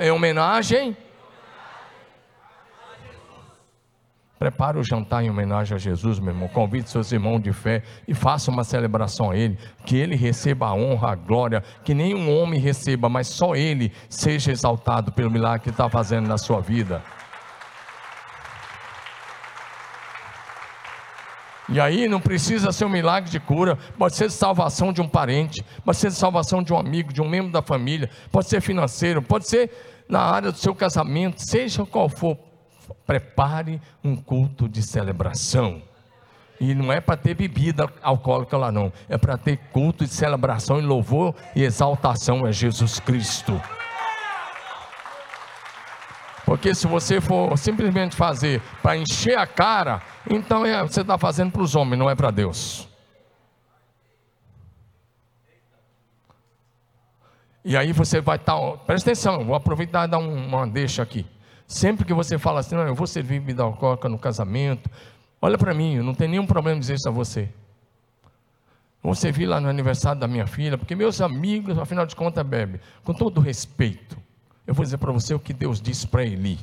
[0.00, 0.96] em homenagem
[4.38, 6.48] Prepare o jantar em homenagem a Jesus, meu irmão.
[6.48, 9.58] Convide seus irmãos de fé e faça uma celebração a Ele.
[9.84, 11.62] Que Ele receba a honra, a glória.
[11.82, 16.38] Que nenhum homem receba, mas só Ele seja exaltado pelo milagre que está fazendo na
[16.38, 17.02] sua vida.
[21.68, 25.64] E aí não precisa ser um milagre de cura, pode ser salvação de um parente,
[25.84, 29.46] pode ser salvação de um amigo, de um membro da família, pode ser financeiro, pode
[29.46, 29.70] ser
[30.08, 32.38] na área do seu casamento, seja qual for
[33.06, 35.82] prepare um culto de celebração.
[36.60, 38.92] E não é para ter bebida alcoólica lá, não.
[39.08, 43.60] É para ter culto de celebração e louvor e exaltação a Jesus Cristo.
[46.48, 51.52] Porque se você for simplesmente fazer para encher a cara, então é, você está fazendo
[51.52, 52.88] para os homens, não é para Deus.
[57.62, 58.58] E aí você vai estar.
[58.58, 61.26] Tá, presta atenção, vou aproveitar e dar uma deixa aqui.
[61.66, 64.90] Sempre que você fala assim, não, eu vou servir bebida alcoólica no casamento,
[65.42, 67.50] olha para mim, não tenho nenhum problema em dizer isso a você.
[69.02, 72.80] Vou servir lá no aniversário da minha filha, porque meus amigos, afinal de contas, bebe.
[73.04, 74.16] Com todo respeito,
[74.68, 76.58] eu vou dizer para você o que Deus disse para Eli.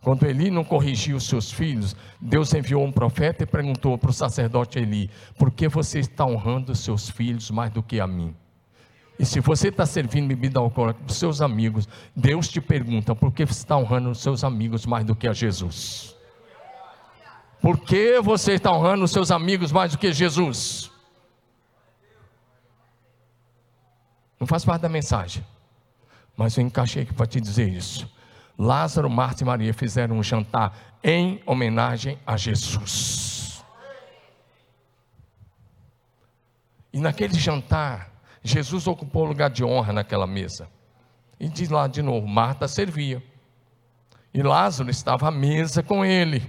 [0.00, 4.14] Quando Eli não corrigiu os seus filhos, Deus enviou um profeta e perguntou para o
[4.14, 8.34] sacerdote Eli: por que você está honrando os seus filhos mais do que a mim?
[9.18, 13.30] E se você está servindo bebida alcoólica para os seus amigos, Deus te pergunta: por
[13.30, 16.16] que você está honrando os seus amigos mais do que a Jesus?
[17.60, 20.90] Por que você está honrando os seus amigos mais do que Jesus?
[24.40, 25.44] Não faz parte da mensagem,
[26.36, 28.10] mas eu encaixei aqui para te dizer isso.
[28.58, 33.64] Lázaro, Marta e Maria fizeram um jantar em homenagem a Jesus.
[36.92, 38.10] E naquele jantar,
[38.42, 40.68] Jesus ocupou o lugar de honra naquela mesa.
[41.40, 43.22] E diz lá de novo: Marta servia.
[44.34, 46.42] E Lázaro estava à mesa com ele,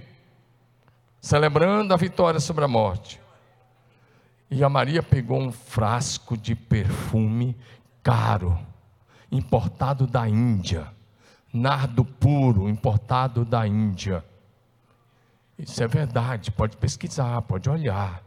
[1.20, 3.20] celebrando a vitória sobre a morte.
[4.50, 7.58] E a Maria pegou um frasco de perfume
[8.02, 8.58] caro,
[9.34, 10.88] importado da Índia,
[11.52, 14.24] nardo puro, importado da Índia.
[15.58, 18.24] Isso é verdade, pode pesquisar, pode olhar.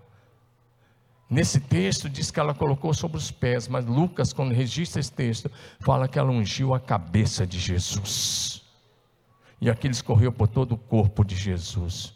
[1.28, 5.50] Nesse texto diz que ela colocou sobre os pés, mas Lucas, quando registra esse texto,
[5.80, 8.62] fala que ela ungiu a cabeça de Jesus.
[9.60, 12.14] E aquilo escorreu por todo o corpo de Jesus.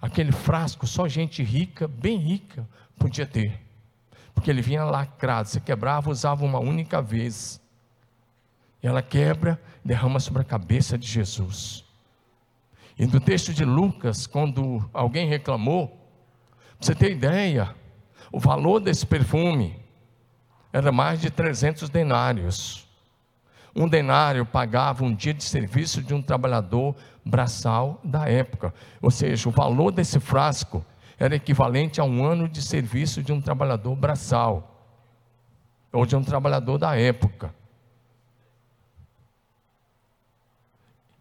[0.00, 3.58] Aquele frasco, só gente rica, bem rica, podia ter.
[4.34, 7.60] Porque ele vinha lacrado, você quebrava, usava uma única vez.
[8.86, 11.84] Ela quebra, derrama sobre a cabeça de Jesus.
[12.96, 16.08] E no texto de Lucas, quando alguém reclamou,
[16.78, 17.74] você ter ideia,
[18.30, 19.76] o valor desse perfume
[20.72, 22.86] era mais de 300 denários.
[23.74, 26.94] Um denário pagava um dia de serviço de um trabalhador
[27.24, 28.72] braçal da época.
[29.02, 30.86] Ou seja, o valor desse frasco
[31.18, 34.86] era equivalente a um ano de serviço de um trabalhador braçal,
[35.92, 37.52] ou de um trabalhador da época.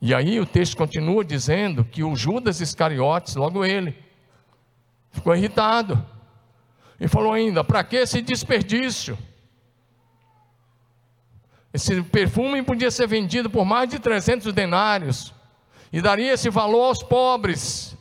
[0.02, 3.98] E aí o texto continua dizendo que o Judas Iscariotes, logo ele,
[5.12, 6.06] ficou irritado.
[7.00, 9.18] E falou ainda: para que esse desperdício?
[11.74, 15.34] Esse perfume podia ser vendido por mais de 300 denários
[15.92, 17.95] e daria esse valor aos pobres.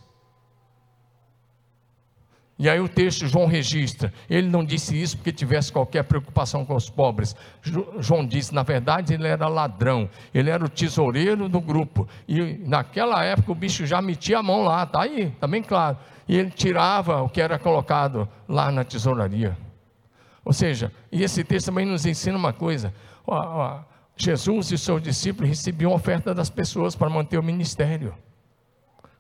[2.65, 6.75] E aí o texto João registra, ele não disse isso porque tivesse qualquer preocupação com
[6.75, 7.37] os pobres.
[7.99, 12.09] João disse, na verdade, ele era ladrão, ele era o tesoureiro do grupo.
[12.27, 15.99] E naquela época o bicho já metia a mão lá, tá aí, está bem claro
[16.27, 19.55] e ele tirava o que era colocado lá na tesouraria.
[20.43, 22.95] Ou seja, e esse texto também nos ensina uma coisa:
[24.17, 28.15] Jesus e seus discípulos recebiam oferta das pessoas para manter o ministério.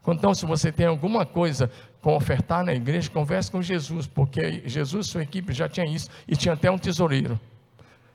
[0.06, 1.70] Então, se você tem alguma coisa
[2.02, 6.36] com ofertar na igreja, converse com Jesus, porque Jesus sua equipe já tinha isso, e
[6.36, 7.40] tinha até um tesoureiro.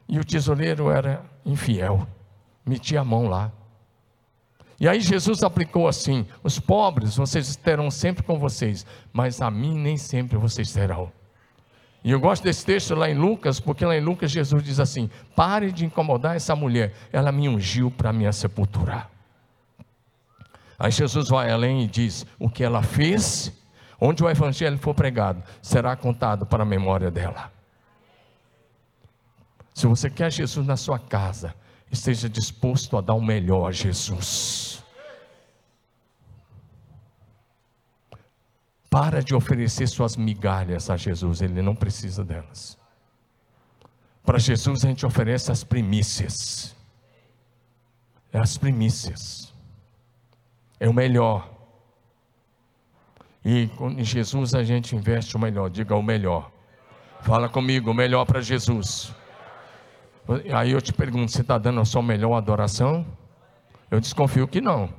[0.08, 2.08] E o tesoureiro era infiel,
[2.66, 3.52] metia a mão lá.
[4.80, 9.78] E aí Jesus aplicou assim: os pobres vocês terão sempre com vocês, mas a mim
[9.78, 11.12] nem sempre vocês terão.
[12.04, 15.10] E eu gosto desse texto lá em Lucas, porque lá em Lucas Jesus diz assim:
[15.36, 19.08] pare de incomodar essa mulher, ela me ungiu para minha sepultura.
[20.80, 23.52] Aí Jesus vai além e diz: o que ela fez,
[24.00, 27.52] onde o evangelho for pregado, será contado para a memória dela.
[29.74, 31.54] Se você quer Jesus na sua casa,
[31.92, 34.84] esteja disposto a dar o melhor a Jesus.
[38.90, 42.78] Para de oferecer suas migalhas a Jesus, ele não precisa delas.
[44.24, 46.76] Para Jesus a gente oferece as primícias.
[48.32, 49.49] É as primícias.
[50.80, 51.50] É o melhor.
[53.44, 56.52] E em Jesus a gente investe o melhor, diga o melhor.
[57.22, 59.14] Fala comigo, o melhor para Jesus.
[60.54, 63.06] Aí eu te pergunto, você está dando a sua melhor adoração?
[63.90, 64.90] Eu desconfio que não.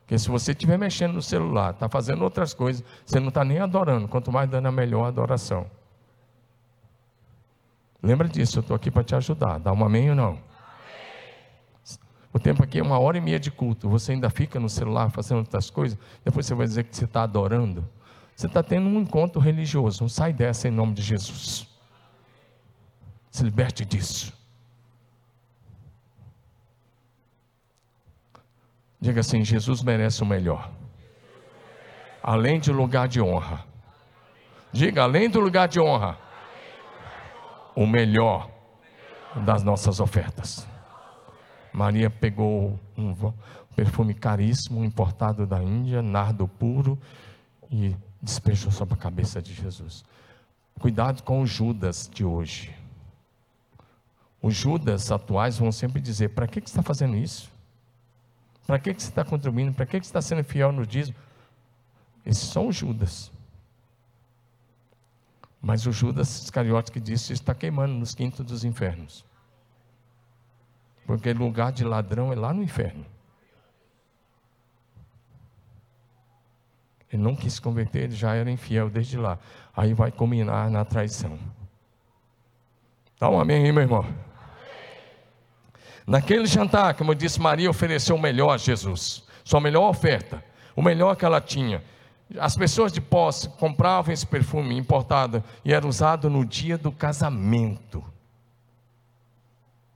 [0.00, 3.58] Porque se você estiver mexendo no celular, está fazendo outras coisas, você não está nem
[3.58, 5.66] adorando, quanto mais dando a melhor adoração.
[8.02, 9.58] Lembra disso, eu estou aqui para te ajudar.
[9.58, 10.38] Dá um amém ou não?
[12.36, 13.88] O tempo aqui é uma hora e meia de culto.
[13.88, 17.22] Você ainda fica no celular fazendo outras coisas, depois você vai dizer que você está
[17.22, 17.88] adorando.
[18.34, 20.02] Você está tendo um encontro religioso.
[20.02, 21.66] Não sai dessa em nome de Jesus.
[23.30, 24.34] Se liberte disso.
[29.00, 30.70] Diga assim: Jesus merece o melhor.
[32.22, 33.64] Além de lugar de honra.
[34.70, 36.18] Diga, além do lugar de honra,
[37.74, 38.50] o melhor
[39.36, 40.75] das nossas ofertas.
[41.76, 43.14] Maria pegou um
[43.76, 46.98] perfume caríssimo, importado da Índia, nardo puro,
[47.70, 50.02] e despejou sobre a cabeça de Jesus.
[50.80, 52.74] Cuidado com os Judas de hoje.
[54.40, 57.52] Os Judas atuais vão sempre dizer: para que, que você está fazendo isso?
[58.66, 59.74] Para que, que você está contribuindo?
[59.74, 61.18] Para que, que você está sendo fiel no dízimo?
[62.24, 63.30] Esses são os Judas.
[65.60, 69.26] Mas o Judas Iscariote que disse está queimando nos quintos dos infernos.
[71.06, 73.06] Porque lugar de ladrão é lá no inferno.
[77.12, 79.38] Ele não quis se converter, ele já era infiel desde lá.
[79.74, 81.38] Aí vai culminar na traição.
[83.18, 84.04] Dá um amém aí, meu irmão.
[86.06, 90.44] Naquele jantar, como eu disse, Maria ofereceu o melhor a Jesus, sua melhor oferta,
[90.74, 91.82] o melhor que ela tinha.
[92.38, 98.04] As pessoas de posse compravam esse perfume importado e era usado no dia do casamento.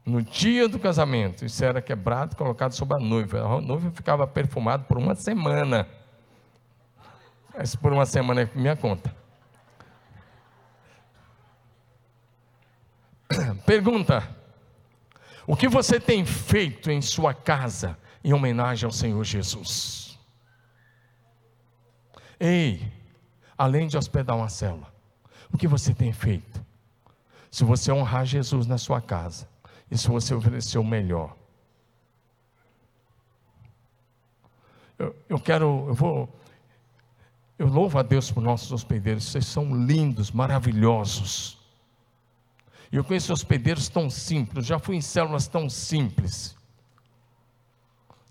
[0.05, 3.43] No dia do casamento, isso era quebrado, colocado sobre a noiva.
[3.43, 5.87] A noiva ficava perfumada por uma semana.
[7.55, 9.15] Mas por uma semana é minha conta.
[13.67, 14.37] Pergunta:
[15.47, 20.19] o que você tem feito em sua casa em homenagem ao Senhor Jesus?
[22.39, 22.91] Ei,
[23.59, 24.91] além de hospedar uma célula,
[25.53, 26.65] O que você tem feito?
[27.51, 29.50] Se você honrar Jesus na sua casa,
[29.91, 31.37] e se você oferecer o melhor.
[34.99, 36.41] Eu, eu quero, eu vou,
[37.59, 41.59] eu louvo a Deus por nossos hospedeiros, vocês são lindos, maravilhosos.
[42.93, 46.57] E eu conheço hospedeiros tão simples, já fui em células tão simples,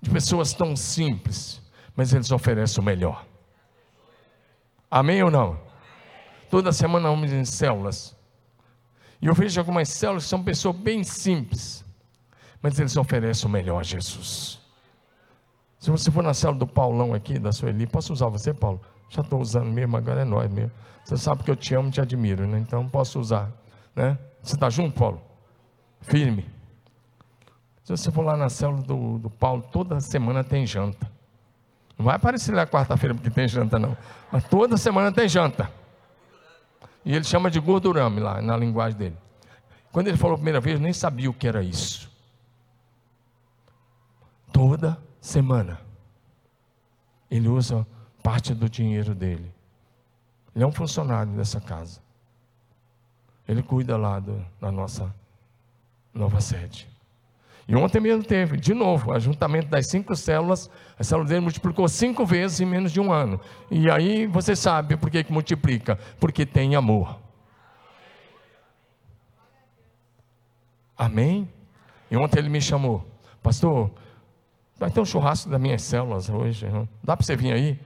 [0.02, 1.62] de pessoas tão simples,
[1.96, 3.26] mas eles oferecem o melhor.
[4.92, 5.60] Amém ou não?
[6.50, 8.19] Toda semana vamos em células.
[9.22, 11.84] E eu vejo algumas células que são pessoas bem simples,
[12.62, 14.60] mas eles oferecem o melhor a Jesus.
[15.80, 18.82] Se você for na célula do Paulão aqui, da Sueli, posso usar você, Paulo?
[19.10, 20.72] Já estou usando mesmo, agora é nós mesmo.
[21.04, 22.60] Você sabe que eu te amo e te admiro, né?
[22.60, 23.50] Então posso usar,
[23.96, 24.18] né?
[24.44, 25.22] Você está junto, Paulo?
[26.02, 26.46] Firme.
[27.84, 31.10] Se você for lá na célula do, do Paulo, toda semana tem janta.
[31.98, 33.98] Não vai aparecer lá quarta-feira porque tem janta, não.
[34.32, 35.70] Mas toda semana tem janta.
[37.10, 39.18] E ele chama de gordurame lá, na linguagem dele.
[39.92, 42.08] Quando ele falou a primeira vez, nem sabia o que era isso.
[44.54, 45.82] Toda semana.
[47.28, 47.84] Ele usa
[48.22, 49.52] parte do dinheiro dele.
[50.54, 52.00] Ele é um funcionário dessa casa.
[53.48, 55.12] Ele cuida lá do, da nossa
[56.14, 56.88] nova sede.
[57.70, 60.72] E ontem mesmo teve, de novo, ajuntamento das cinco células.
[60.98, 63.40] A célula dele multiplicou cinco vezes em menos de um ano.
[63.70, 65.96] E aí você sabe por que, que multiplica?
[66.20, 67.20] Porque tem amor.
[70.98, 71.48] Amém?
[72.10, 73.06] E ontem ele me chamou,
[73.44, 73.92] pastor,
[74.80, 76.66] vai ter um churrasco das minhas células hoje.
[77.04, 77.80] Dá para você vir aí?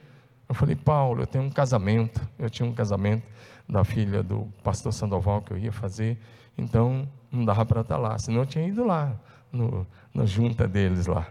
[0.48, 2.26] Eu falei, Paulo, eu tenho um casamento.
[2.40, 3.28] Eu tinha um casamento
[3.68, 6.18] da filha do pastor Sandoval que eu ia fazer,
[6.58, 9.16] então não dava para estar lá, senão eu tinha ido lá,
[9.54, 11.28] no, na junta deles lá.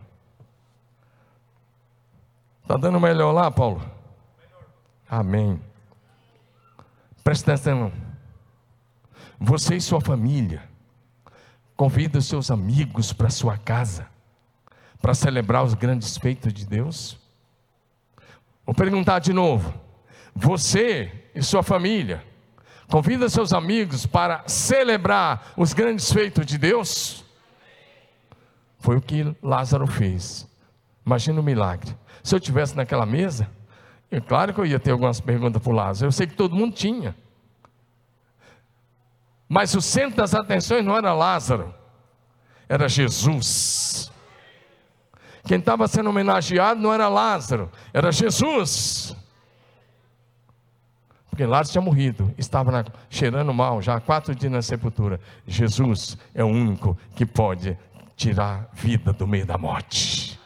[2.63, 3.81] Está dando melhor lá, Paulo?
[4.39, 4.65] Melhor.
[5.11, 5.61] Amém.
[7.25, 7.93] Presta atenção.
[9.39, 10.63] Você e sua família
[11.77, 14.07] convida os seus amigos para sua casa
[15.01, 17.19] para celebrar os grandes feitos de Deus?
[18.65, 19.75] Vou perguntar de novo.
[20.35, 22.25] Você e sua família
[22.89, 27.25] convida seus amigos para celebrar os grandes feitos de Deus?
[28.83, 30.47] Foi o que Lázaro fez.
[31.07, 31.97] Imagina o milagre.
[32.21, 33.49] Se eu tivesse naquela mesa,
[34.11, 36.09] é claro que eu ia ter algumas perguntas para o Lázaro.
[36.09, 37.15] Eu sei que todo mundo tinha.
[39.49, 41.73] Mas o centro das atenções não era Lázaro,
[42.69, 44.11] era Jesus.
[45.47, 49.15] Quem estava sendo homenageado não era Lázaro, era Jesus.
[51.31, 55.21] Porque Lázaro tinha morrido, estava na, cheirando mal, já há quatro dias na sepultura.
[55.47, 57.79] Jesus é o único que pode
[58.23, 60.39] tirar vida do meio da morte.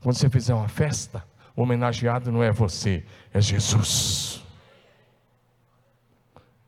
[0.00, 1.24] Quando você fizer uma festa,
[1.56, 4.44] o homenageado não é você, é Jesus.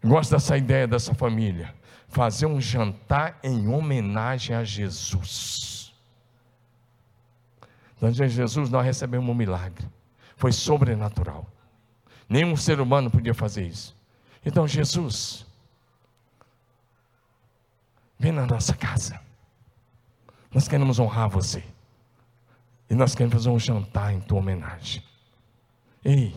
[0.02, 1.74] Gosto dessa ideia dessa família.
[2.08, 5.92] Fazer um jantar em homenagem a Jesus.
[7.96, 9.86] Então, Jesus, nós recebemos um milagre.
[10.36, 11.46] Foi sobrenatural.
[12.26, 13.94] Nenhum ser humano podia fazer isso.
[14.44, 15.46] Então, Jesus,
[18.20, 19.18] vem na nossa casa.
[20.52, 21.64] Nós queremos honrar você.
[22.90, 25.02] E nós queremos fazer um jantar em tua homenagem.
[26.04, 26.36] Ei,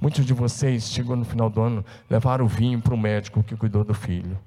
[0.00, 3.54] muitos de vocês chegou no final do ano, levaram o vinho para o médico que
[3.54, 4.38] cuidou do filho.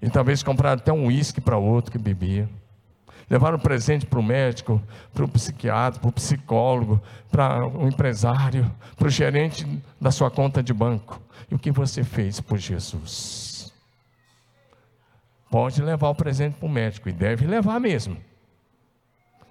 [0.00, 2.48] E talvez compraram até um uísque para outro que bebia.
[3.28, 4.80] Levaram presente para o médico,
[5.12, 9.66] para o psiquiatra, para o psicólogo, para o empresário, para o gerente
[10.00, 11.20] da sua conta de banco.
[11.50, 13.51] E o que você fez por Jesus?
[15.52, 18.16] Pode levar o presente para o médico, e deve levar mesmo.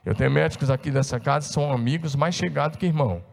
[0.04, 3.24] Eu tenho médicos aqui dessa casa que são amigos mais chegados que irmão.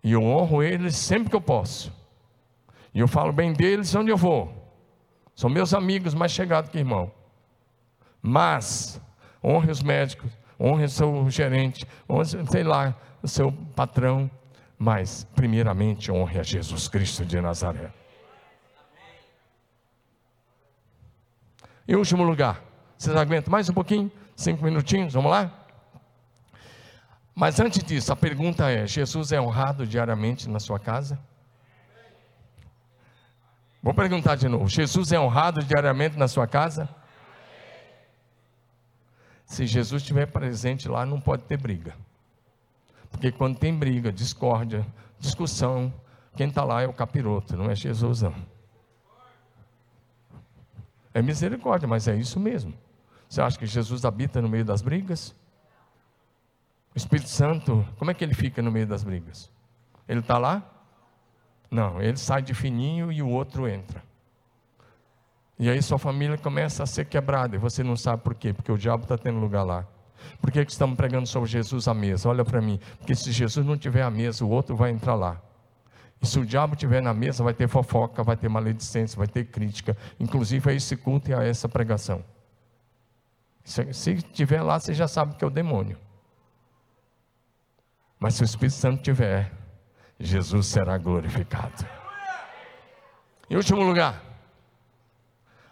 [0.00, 1.92] E eu honro eles sempre que eu posso.
[2.94, 4.48] E eu falo bem deles onde eu vou.
[5.34, 7.10] São meus amigos mais chegados que irmão.
[8.22, 9.00] Mas
[9.42, 14.30] honre os médicos, honre o seu gerente, honre, sei lá, o seu patrão,
[14.78, 17.90] mas primeiramente honre a Jesus Cristo de Nazaré.
[21.88, 22.60] Em último lugar,
[22.98, 24.10] vocês aguentam mais um pouquinho?
[24.34, 25.52] Cinco minutinhos, vamos lá?
[27.32, 31.18] Mas antes disso, a pergunta é: Jesus é honrado diariamente na sua casa?
[33.80, 36.88] Vou perguntar de novo: Jesus é honrado diariamente na sua casa?
[39.44, 41.94] Se Jesus estiver presente lá, não pode ter briga.
[43.12, 44.84] Porque quando tem briga, discórdia,
[45.20, 45.94] discussão,
[46.34, 48.55] quem está lá é o capiroto, não é Jesus, não.
[51.16, 52.74] É misericórdia, mas é isso mesmo.
[53.26, 55.34] Você acha que Jesus habita no meio das brigas?
[56.94, 59.50] O Espírito Santo, como é que ele fica no meio das brigas?
[60.06, 60.62] Ele está lá?
[61.70, 64.04] Não, ele sai de fininho e o outro entra.
[65.58, 68.70] E aí sua família começa a ser quebrada e você não sabe por quê, porque
[68.70, 69.86] o diabo está tendo lugar lá.
[70.38, 72.28] Por que, que estamos pregando sobre Jesus à mesa?
[72.28, 75.40] Olha para mim, porque se Jesus não tiver à mesa, o outro vai entrar lá.
[76.20, 79.44] E se o diabo estiver na mesa, vai ter fofoca, vai ter maledicência, vai ter
[79.44, 82.24] crítica, inclusive a esse culto e a essa pregação.
[83.64, 85.98] Se, estiver lá, você já sabe que é o demônio.
[88.18, 89.52] Mas se o Espírito Santo tiver,
[90.18, 91.86] Jesus será glorificado.
[93.50, 94.22] Em último lugar,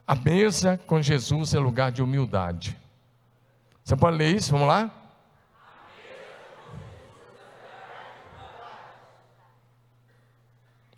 [0.07, 2.79] a mesa com Jesus é lugar de humildade.
[3.83, 4.51] Você pode ler isso?
[4.51, 5.04] Vamos lá?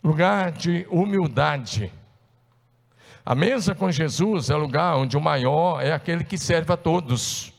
[0.06, 1.92] Lugar de humildade.
[3.24, 7.52] A mesa com Jesus é lugar onde o maior é aquele que serve a todos.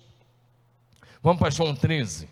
[1.22, 2.30] Vamos para João 13,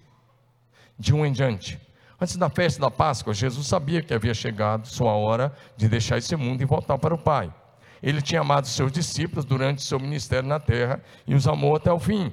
[0.98, 1.78] de um em diante.
[2.18, 6.34] Antes da festa da Páscoa, Jesus sabia que havia chegado sua hora de deixar esse
[6.38, 7.54] mundo e voltar para o Pai.
[8.02, 12.00] Ele tinha amado seus discípulos durante seu ministério na terra e os amou até o
[12.00, 12.32] fim.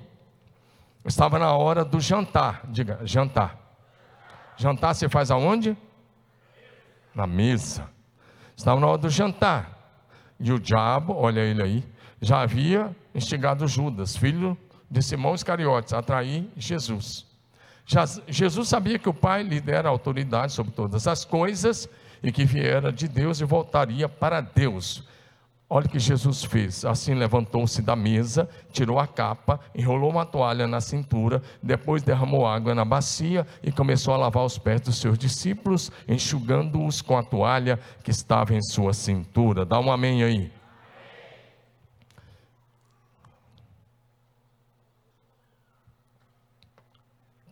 [1.05, 3.59] Estava na hora do jantar, diga, jantar.
[4.57, 5.77] Jantar se faz aonde?
[7.15, 7.89] Na mesa.
[8.57, 9.79] Estava na hora do jantar.
[10.39, 11.85] E o diabo, olha ele aí,
[12.21, 14.57] já havia instigado Judas, filho
[14.91, 17.27] de Simão Iscariotes, a atrair Jesus.
[18.29, 21.89] Jesus sabia que o Pai lhe dera autoridade sobre todas as coisas
[22.23, 25.05] e que viera de Deus e voltaria para Deus.
[25.75, 26.85] Olha o que Jesus fez.
[26.85, 32.75] Assim levantou-se da mesa, tirou a capa, enrolou uma toalha na cintura, depois derramou água
[32.75, 37.81] na bacia e começou a lavar os pés dos seus discípulos, enxugando-os com a toalha
[38.05, 39.65] que estava em sua cintura.
[39.65, 40.53] Dá um amém aí.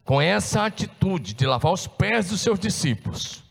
[0.04, 3.42] Com essa atitude de lavar os pés dos seus discípulos,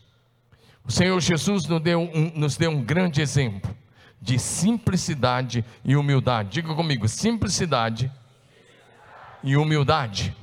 [0.86, 3.79] o Senhor Jesus nos deu um, nos deu um grande exemplo
[4.20, 6.50] de simplicidade e humildade.
[6.50, 8.12] Diga comigo: simplicidade
[9.42, 10.36] e humildade.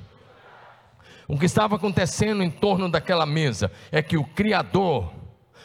[1.28, 5.12] O que estava acontecendo em torno daquela mesa é que o Criador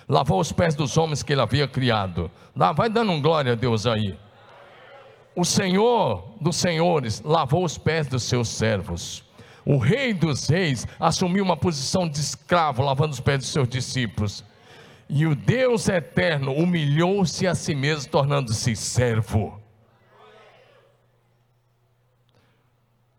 [0.08, 2.30] lavou os pés dos homens que ele havia criado.
[2.74, 4.18] Vai dando um glória a Deus aí.
[5.34, 9.24] O Senhor dos senhores lavou os pés dos seus servos.
[9.64, 14.44] O Rei dos reis assumiu uma posição de escravo, lavando os pés dos seus discípulos.
[15.08, 19.60] E o Deus eterno humilhou-se a si mesmo, tornando-se servo.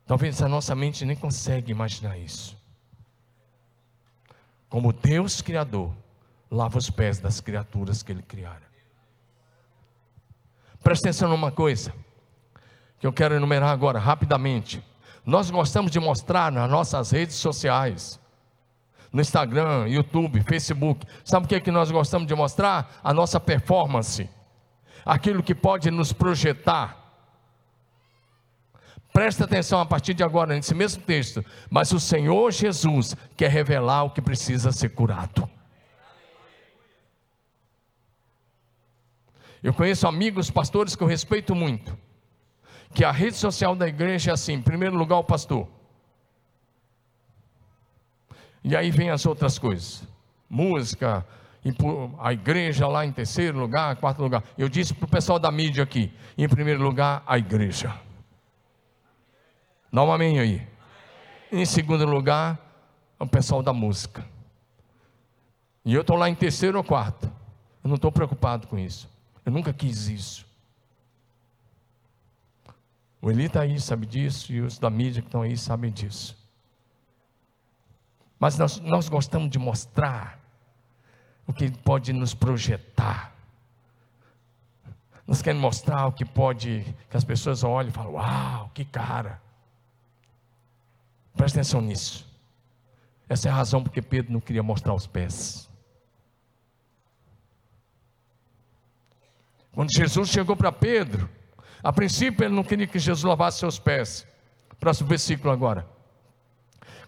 [0.05, 2.57] Talvez a nossa mente nem consegue imaginar isso.
[4.69, 5.93] Como Deus Criador
[6.49, 8.63] lava os pés das criaturas que Ele criara.
[10.83, 11.93] Presta atenção numa coisa,
[12.99, 14.83] que eu quero enumerar agora, rapidamente.
[15.25, 18.19] Nós gostamos de mostrar nas nossas redes sociais
[19.13, 21.05] no Instagram, YouTube, Facebook.
[21.23, 22.99] Sabe o que, é que nós gostamos de mostrar?
[23.03, 24.27] A nossa performance,
[25.05, 26.99] aquilo que pode nos projetar.
[29.13, 31.45] Presta atenção a partir de agora, nesse mesmo texto.
[31.69, 35.47] Mas o Senhor Jesus quer revelar o que precisa ser curado.
[39.61, 41.95] Eu conheço amigos, pastores que eu respeito muito,
[42.93, 45.82] que a rede social da igreja é assim: em primeiro lugar, o pastor.
[48.63, 50.07] E aí vem as outras coisas.
[50.49, 51.25] Música,
[52.19, 54.43] a igreja lá em terceiro lugar, quarto lugar.
[54.57, 57.93] Eu disse para o pessoal da mídia aqui, em primeiro lugar, a igreja.
[59.91, 60.67] Dá um amém aí.
[61.51, 62.59] Em segundo lugar,
[63.19, 64.25] o pessoal da música.
[65.85, 67.31] E eu estou lá em terceiro ou quarto.
[67.83, 69.09] Eu não estou preocupado com isso.
[69.45, 70.45] Eu nunca quis isso.
[73.21, 76.42] O Eli está aí, sabe disso, e os da mídia que estão aí sabem disso.
[78.43, 80.37] Mas nós, nós gostamos de mostrar
[81.47, 83.33] o que pode nos projetar.
[85.25, 89.41] Nós queremos mostrar o que pode, que as pessoas olhem e falam: Uau, que cara.
[91.33, 92.29] Presta atenção nisso.
[93.29, 95.69] Essa é a razão porque Pedro não queria mostrar os pés.
[99.71, 101.29] Quando Jesus chegou para Pedro,
[101.81, 104.27] a princípio ele não queria que Jesus lavasse seus pés.
[104.81, 105.87] Próximo versículo agora.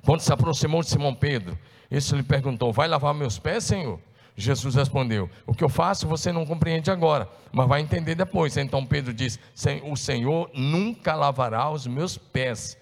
[0.06, 1.58] Quando se aproximou de Simão Pedro,
[1.90, 4.00] esse lhe perguntou: Vai lavar meus pés, Senhor?
[4.38, 8.56] Jesus respondeu: O que eu faço você não compreende agora, mas vai entender depois.
[8.58, 9.40] Então Pedro disse:
[9.84, 12.78] O Senhor nunca lavará os meus pés.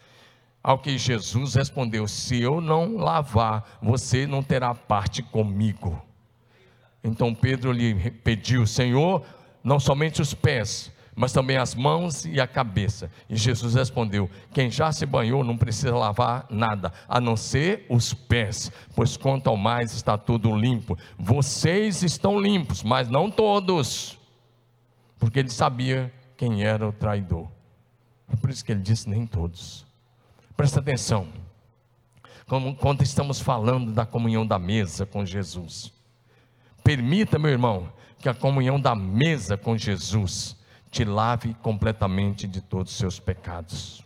[0.62, 6.02] Ao que Jesus respondeu: Se eu não lavar, você não terá parte comigo.
[7.04, 9.24] Então Pedro lhe pediu: Senhor,
[9.64, 13.12] não somente os pés, mas também as mãos e a cabeça.
[13.30, 18.14] E Jesus respondeu: Quem já se banhou não precisa lavar nada, a não ser os
[18.14, 20.98] pés, pois quanto ao mais está tudo limpo.
[21.18, 24.20] Vocês estão limpos, mas não todos,
[25.20, 27.48] porque ele sabia quem era o traidor.
[28.42, 29.86] Por isso que ele disse: Nem todos.
[30.56, 31.28] Presta atenção.
[32.80, 35.92] Quando estamos falando da comunhão da mesa com Jesus,
[36.84, 40.56] permita, meu irmão, que a comunhão da mesa com Jesus
[40.94, 44.06] te lave completamente de todos os seus pecados.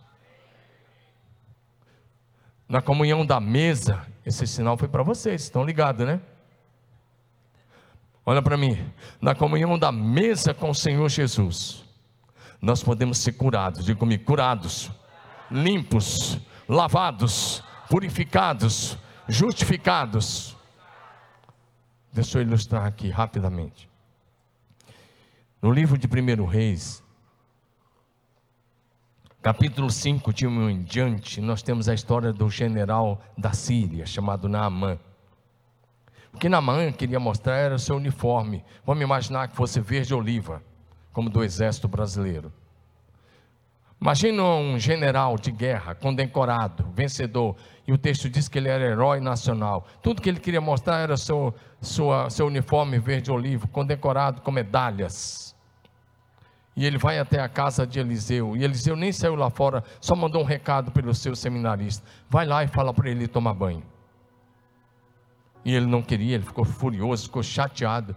[2.67, 6.21] Na comunhão da mesa, esse sinal foi para vocês, estão ligados, né?
[8.25, 8.89] Olha para mim,
[9.21, 11.83] na comunhão da mesa com o Senhor Jesus,
[12.61, 14.89] nós podemos ser curados, diga comigo, curados,
[15.51, 20.55] limpos, lavados, purificados, justificados.
[22.13, 23.89] Deixa eu ilustrar aqui rapidamente.
[25.59, 27.03] No livro de 1 Reis,
[29.41, 34.47] capítulo 5, de um em diante, nós temos a história do general da Síria, chamado
[34.47, 34.99] Naamã.
[36.31, 38.63] O que Naamã queria mostrar era o seu uniforme.
[38.85, 40.61] Vamos imaginar que fosse verde oliva,
[41.11, 42.53] como do exército brasileiro.
[43.99, 47.55] Imagina um general de guerra, condecorado, vencedor,
[47.87, 49.87] e o texto diz que ele era herói nacional.
[50.03, 55.55] Tudo que ele queria mostrar era seu, sua, seu uniforme verde olivo, condecorado com medalhas.
[56.75, 60.15] E ele vai até a casa de Eliseu, e Eliseu nem saiu lá fora, só
[60.15, 63.83] mandou um recado pelo seu seminarista: vai lá e fala para ele tomar banho.
[65.65, 68.15] E ele não queria, ele ficou furioso, ficou chateado,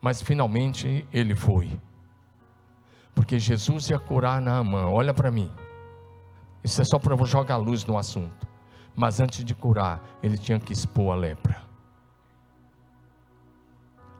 [0.00, 1.68] mas finalmente ele foi
[3.14, 4.86] porque Jesus ia curar Naamã.
[4.86, 5.50] Olha para mim.
[6.62, 8.46] Isso é só para jogar luz no assunto.
[8.96, 11.62] Mas antes de curar, ele tinha que expor a lepra.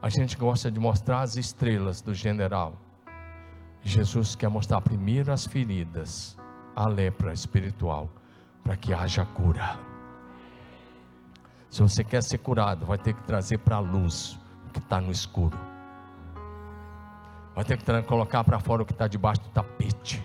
[0.01, 2.73] A gente gosta de mostrar as estrelas do general.
[3.81, 6.37] Jesus quer mostrar primeiro as feridas,
[6.75, 8.09] a lepra espiritual,
[8.63, 9.79] para que haja cura.
[11.69, 15.01] Se você quer ser curado, vai ter que trazer para a luz o que está
[15.01, 15.74] no escuro.
[17.55, 20.21] Vai ter que colocar para fora o que está debaixo do tapete.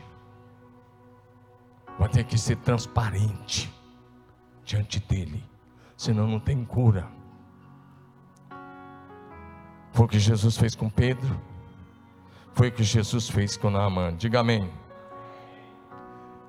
[1.96, 3.72] Vai ter que ser transparente
[4.64, 5.44] diante dele.
[5.96, 7.06] Senão não tem cura.
[9.92, 11.40] Foi o que Jesus fez com Pedro.
[12.52, 14.12] Foi o que Jesus fez com Naamã.
[14.16, 14.68] Diga amém.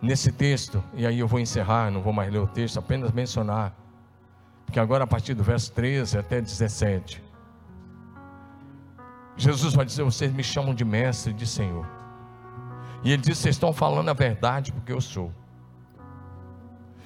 [0.01, 3.75] Nesse texto, e aí eu vou encerrar, não vou mais ler o texto, apenas mencionar.
[4.65, 7.30] Porque agora a partir do verso 13 até 17
[9.41, 11.87] Jesus vai dizer: Vocês me chamam de mestre de Senhor.
[13.03, 15.33] E ele diz: Vocês estão falando a verdade porque eu sou.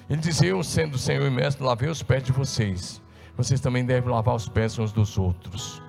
[0.08, 3.00] Ele diz: Eu, sendo Senhor e mestre, lavei os pés de vocês.
[3.36, 5.82] Vocês também devem lavar os pés uns dos outros.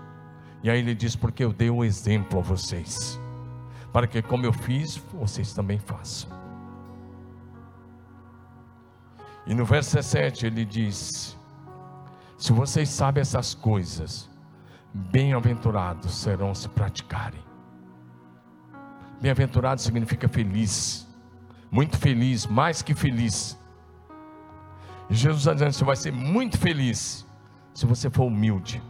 [0.64, 3.20] E aí ele diz: Porque eu dei o um exemplo a vocês.
[3.92, 6.30] Para que, como eu fiz, vocês também façam.
[9.46, 11.38] E no verso 17 ele diz:
[12.38, 14.30] Se vocês sabem essas coisas,
[14.98, 17.42] bem-aventurados serão se praticarem.
[19.22, 21.08] Bem-aventurado significa feliz,
[21.72, 23.58] muito feliz, mais que feliz.
[25.10, 27.26] Jesus está dizendo: você vai ser muito feliz
[27.74, 28.82] se você for humilde,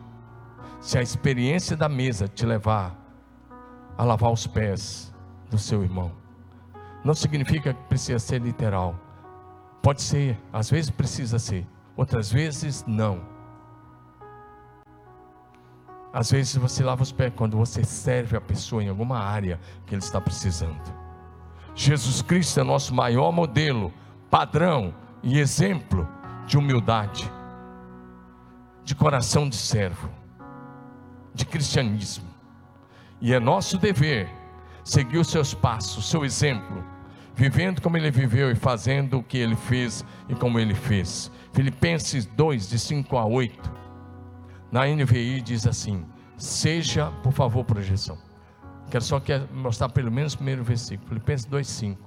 [0.80, 2.96] se a experiência da mesa te levar
[3.98, 5.14] a lavar os pés
[5.50, 6.12] do seu irmão.
[7.04, 8.96] Não significa que precisa ser literal,
[9.82, 13.37] pode ser, às vezes precisa ser, outras vezes não.
[16.14, 19.94] Às vezes você lava os pés quando você serve a pessoa em alguma área que
[19.94, 20.82] ele está precisando.
[21.76, 23.94] Jesus Cristo é nosso maior modelo,
[24.30, 26.08] padrão e exemplo
[26.46, 27.32] de humildade,
[28.84, 30.10] de coração de servo,
[31.34, 32.26] de cristianismo.
[33.22, 34.30] E é nosso dever
[34.84, 36.84] seguir os seus passos, seu exemplo,
[37.36, 41.30] vivendo como ele viveu e fazendo o que ele fez e como ele fez.
[41.52, 43.87] Filipenses 2, de 5 a 8
[44.72, 46.06] na NVI diz assim:
[46.38, 48.18] Seja, por favor, projeção.
[48.90, 51.98] Quero só quer mostrar pelo menos o primeiro versículo, Filipenses 2,5.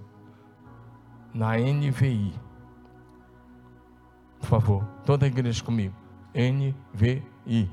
[1.34, 2.34] Na NVI.
[4.40, 5.94] Por favor, toda a igreja comigo.
[6.34, 7.70] NVI.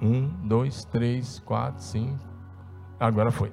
[0.00, 2.18] Um, dois, três, quatro, cinco.
[3.00, 3.52] Agora foi.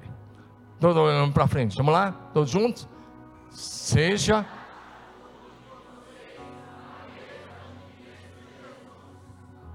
[0.78, 1.76] Todo olhando para frente.
[1.76, 2.12] Vamos lá?
[2.32, 2.88] Todos juntos?
[3.50, 4.46] Seja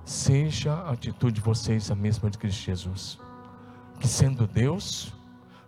[0.09, 3.19] seja a atitude de vocês a mesma de Cristo Jesus,
[3.99, 5.13] que sendo Deus,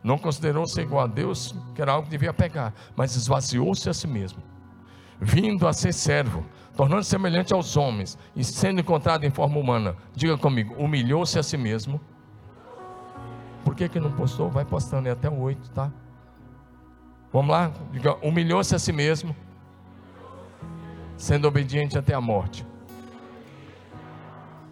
[0.02, 3.94] não considerou ser igual a Deus, que era algo que devia pegar, mas esvaziou-se a
[3.94, 4.42] si mesmo,
[5.20, 9.98] vindo a ser servo, tornando-se semelhante aos homens e sendo encontrado em forma humana.
[10.16, 12.00] Diga comigo, humilhou-se a si mesmo
[13.66, 14.50] Por que, que não postou?
[14.50, 15.92] Vai postando aí até o 8, tá?
[17.32, 17.74] Vamos lá?
[18.24, 19.36] Humilhou-se a si mesmo,
[21.18, 22.66] sendo obediente até a morte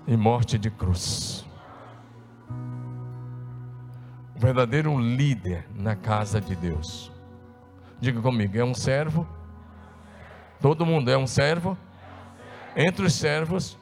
[0.08, 1.46] e morte de cruz.
[4.34, 7.12] O verdadeiro líder na casa de Deus.
[8.00, 9.28] Diga comigo, é um servo.
[10.62, 11.78] Todo mundo é um servo.
[12.76, 13.78] Entre os servos,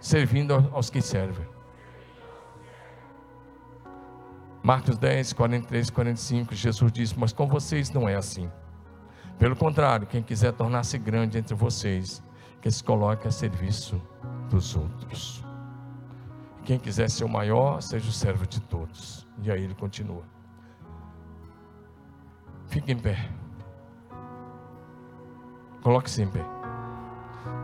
[0.00, 1.46] servindo aos que servem.
[4.62, 8.50] Marcos 10, 43 e 45, Jesus disse: Mas com vocês não é assim.
[9.38, 12.22] Pelo contrário, quem quiser tornar-se grande entre vocês,
[12.60, 14.00] que se coloque a serviço
[14.48, 15.44] dos outros.
[16.64, 19.26] Quem quiser ser o maior, seja o servo de todos.
[19.42, 20.22] E aí ele continua.
[22.66, 23.28] Fique em pé.
[25.82, 26.44] Coloque-se em pé.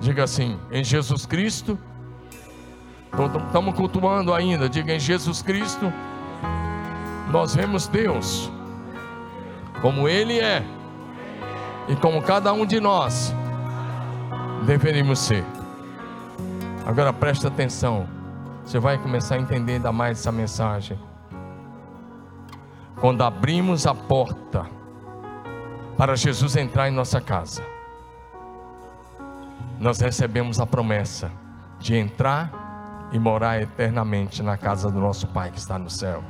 [0.01, 1.79] Diga assim: em Jesus Cristo.
[3.47, 4.69] Estamos cultuando ainda.
[4.69, 5.93] Diga em Jesus Cristo.
[7.31, 8.51] Nós vemos Deus
[9.83, 10.65] como Ele é
[11.89, 13.35] e como cada um de nós
[14.65, 15.45] deveríamos ser.
[16.87, 18.07] Agora presta atenção,
[18.63, 20.99] você vai começar a entender ainda mais essa mensagem.
[23.01, 24.67] Quando abrimos a porta
[25.97, 27.63] para Jesus entrar em nossa casa,
[29.81, 31.33] nós recebemos a promessa
[31.79, 36.23] de entrar e morar eternamente na casa do nosso Pai que está no céu.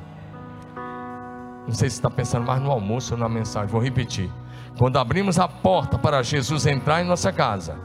[1.66, 4.30] Não sei se está pensando mais no almoço ou na mensagem, vou repetir.
[4.78, 7.76] Quando abrimos a porta para Jesus entrar em nossa casa,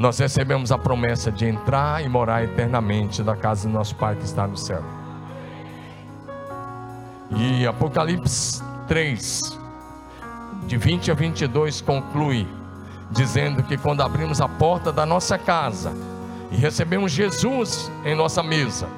[0.00, 4.24] nós recebemos a promessa de entrar e morar eternamente na casa do nosso Pai que
[4.24, 4.82] está no céu.
[7.36, 9.58] E Apocalipse 3,
[10.66, 12.48] de 20 a 22, conclui
[13.10, 15.92] dizendo que quando abrimos a porta da nossa casa
[16.50, 18.88] e recebemos Jesus em nossa mesa,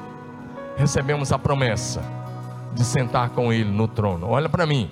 [0.77, 2.01] recebemos a promessa
[2.75, 4.29] de sentar com Ele no trono.
[4.29, 4.89] Olha para mim.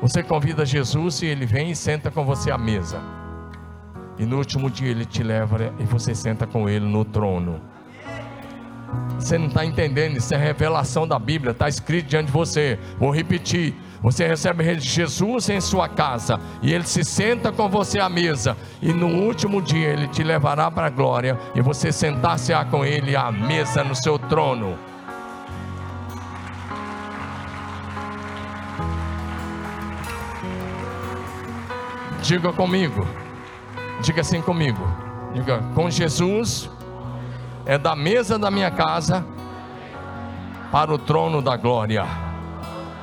[0.00, 3.19] Você convida Jesus e Ele vem e senta com você à mesa.
[4.20, 7.58] E no último dia ele te leva e você senta com ele no trono.
[9.18, 12.78] Você não está entendendo, isso é revelação da Bíblia, está escrito diante de você.
[12.98, 18.10] Vou repetir: você recebe Jesus em sua casa e ele se senta com você à
[18.10, 22.84] mesa, e no último dia ele te levará para a glória e você sentar-se-á com
[22.84, 24.78] ele à mesa no seu trono.
[32.22, 33.29] Diga comigo.
[34.02, 34.80] Diga assim comigo.
[35.34, 36.70] Diga, com Jesus
[37.66, 39.24] é da mesa da minha casa
[40.72, 42.06] para o trono da glória.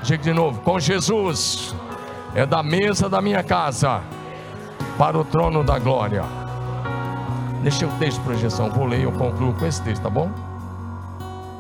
[0.03, 1.75] Diga de novo, com Jesus
[2.33, 4.01] é da mesa da minha casa
[4.97, 6.23] para o trono da glória.
[7.61, 10.31] Deixa o texto de projeção, vou ler e eu concluo com esse texto, tá bom?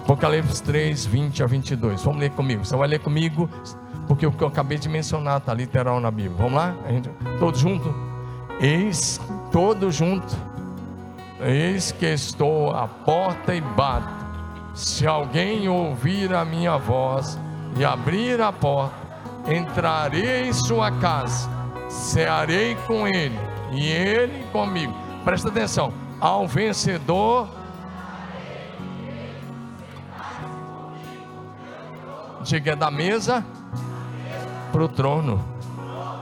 [0.03, 2.03] Apocalipse 3, 20 a 22.
[2.03, 2.63] Vamos ler comigo.
[2.63, 3.49] Você vai ler comigo,
[4.07, 6.37] porque o que eu acabei de mencionar está literal na Bíblia.
[6.37, 6.73] Vamos lá?
[6.89, 7.09] Gente,
[7.39, 8.06] todos juntos?
[8.59, 10.35] Eis todos juntos.
[11.39, 14.25] Eis que estou à porta e bato.
[14.73, 17.37] Se alguém ouvir a minha voz
[17.77, 18.95] e abrir a porta,
[19.47, 21.49] entrarei em sua casa,
[21.89, 23.37] cearei com ele
[23.71, 24.93] e ele comigo.
[25.23, 25.93] Presta atenção.
[26.19, 27.47] Ao vencedor,
[32.43, 33.45] diga da mesa
[34.71, 35.56] para o trono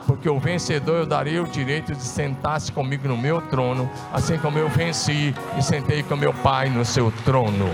[0.06, 4.58] porque o vencedor eu darei o direito de sentar-se comigo no meu trono, assim como
[4.58, 7.70] eu venci e sentei com meu Pai no seu trono.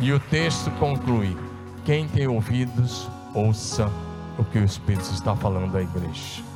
[0.00, 1.36] E o texto conclui:
[1.84, 3.90] quem tem ouvidos, ouça
[4.38, 6.47] o que o Espírito está falando à igreja.